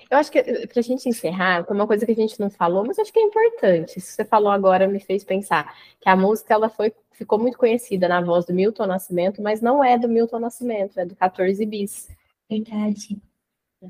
[0.09, 2.85] Eu acho que para a gente encerrar, foi uma coisa que a gente não falou,
[2.85, 3.97] mas acho que é importante.
[3.97, 7.57] Isso que você falou agora me fez pensar que a música ela foi, ficou muito
[7.57, 11.65] conhecida na voz do Milton Nascimento, mas não é do Milton Nascimento, é do 14
[11.65, 12.07] bis.
[12.49, 13.21] Verdade.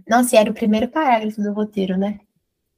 [0.08, 2.20] Nossa, e era o primeiro parágrafo do roteiro, né?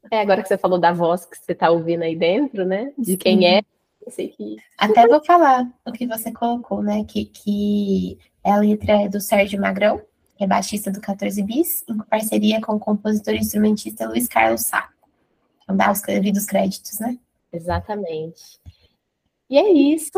[0.09, 2.91] É, agora que você falou da voz que você está ouvindo aí dentro, né?
[2.97, 3.61] De quem é.
[4.07, 4.57] Sei que...
[4.77, 7.03] Até vou falar o que você colocou, né?
[7.03, 10.01] Que, que a letra é do Sérgio Magrão,
[10.43, 14.89] é baixista do 14 Bis, em parceria com o compositor e instrumentista Luiz Carlos Sá.
[15.63, 17.17] Então dá os devidos créditos, né?
[17.51, 18.59] Exatamente.
[19.49, 20.17] E é isso.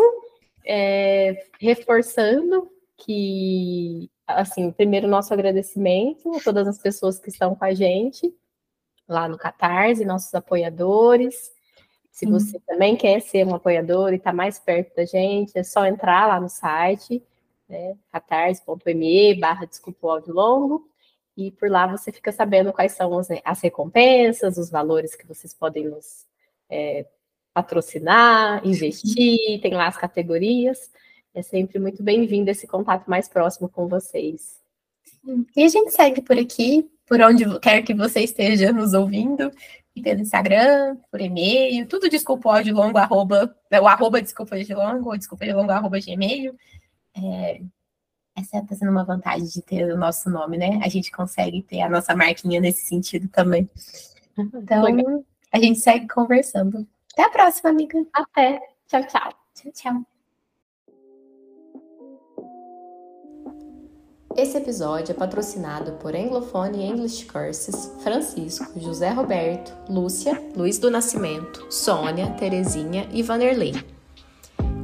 [0.66, 7.74] É, reforçando que, assim, primeiro nosso agradecimento a todas as pessoas que estão com a
[7.74, 8.34] gente
[9.08, 11.52] lá no Catarse, nossos apoiadores.
[12.12, 15.86] Se você também quer ser um apoiador e está mais perto da gente, é só
[15.86, 17.24] entrar lá no site,
[17.68, 20.88] né, catarse.me barra desculpa o áudio longo,
[21.36, 25.54] e por lá você fica sabendo quais são as, as recompensas, os valores que vocês
[25.54, 26.26] podem nos
[26.70, 27.06] é,
[27.54, 30.92] patrocinar, investir, tem lá as categorias.
[31.34, 34.60] É sempre muito bem-vindo esse contato mais próximo com vocês.
[35.56, 39.52] E a gente segue por aqui, por onde quer que você esteja nos ouvindo,
[40.02, 45.10] pelo Instagram, por e-mail, tudo desculpa o áudio longo, arroba, o arroba desculpa de longo,
[45.10, 46.56] ou desculpa de longo, arroba gmail.
[47.16, 47.62] É,
[48.36, 50.80] essa está sendo uma vantagem de ter o nosso nome, né?
[50.84, 53.70] A gente consegue ter a nossa marquinha nesse sentido também.
[54.38, 55.24] Então, Legal.
[55.52, 56.88] a gente segue conversando.
[57.14, 58.04] Até a próxima, amiga.
[58.12, 58.60] Até.
[58.88, 59.34] Tchau, tchau.
[59.54, 60.06] Tchau, tchau.
[64.36, 71.72] Esse episódio é patrocinado por Anglophone English Courses, Francisco, José Roberto, Lúcia, Luiz do Nascimento,
[71.72, 73.93] Sônia, Terezinha e Vanderlei.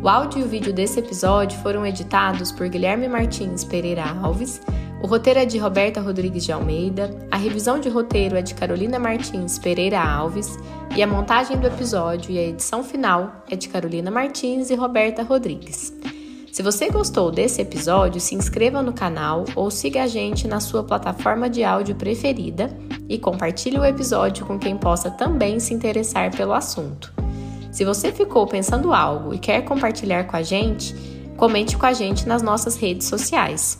[0.01, 4.61] O áudio e o vídeo desse episódio foram editados por Guilherme Martins Pereira Alves,
[5.03, 8.97] o roteiro é de Roberta Rodrigues de Almeida, a revisão de roteiro é de Carolina
[8.97, 10.57] Martins Pereira Alves
[10.95, 15.21] e a montagem do episódio e a edição final é de Carolina Martins e Roberta
[15.21, 15.93] Rodrigues.
[16.49, 20.81] Se você gostou desse episódio, se inscreva no canal ou siga a gente na sua
[20.81, 22.69] plataforma de áudio preferida
[23.09, 27.19] e compartilhe o episódio com quem possa também se interessar pelo assunto.
[27.71, 30.95] Se você ficou pensando algo e quer compartilhar com a gente,
[31.37, 33.79] comente com a gente nas nossas redes sociais.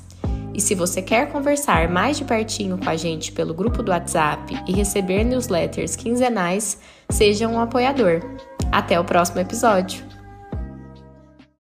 [0.54, 4.62] E se você quer conversar mais de pertinho com a gente pelo grupo do WhatsApp
[4.68, 6.80] e receber newsletters quinzenais,
[7.10, 8.22] seja um apoiador.
[8.72, 10.09] Até o próximo episódio!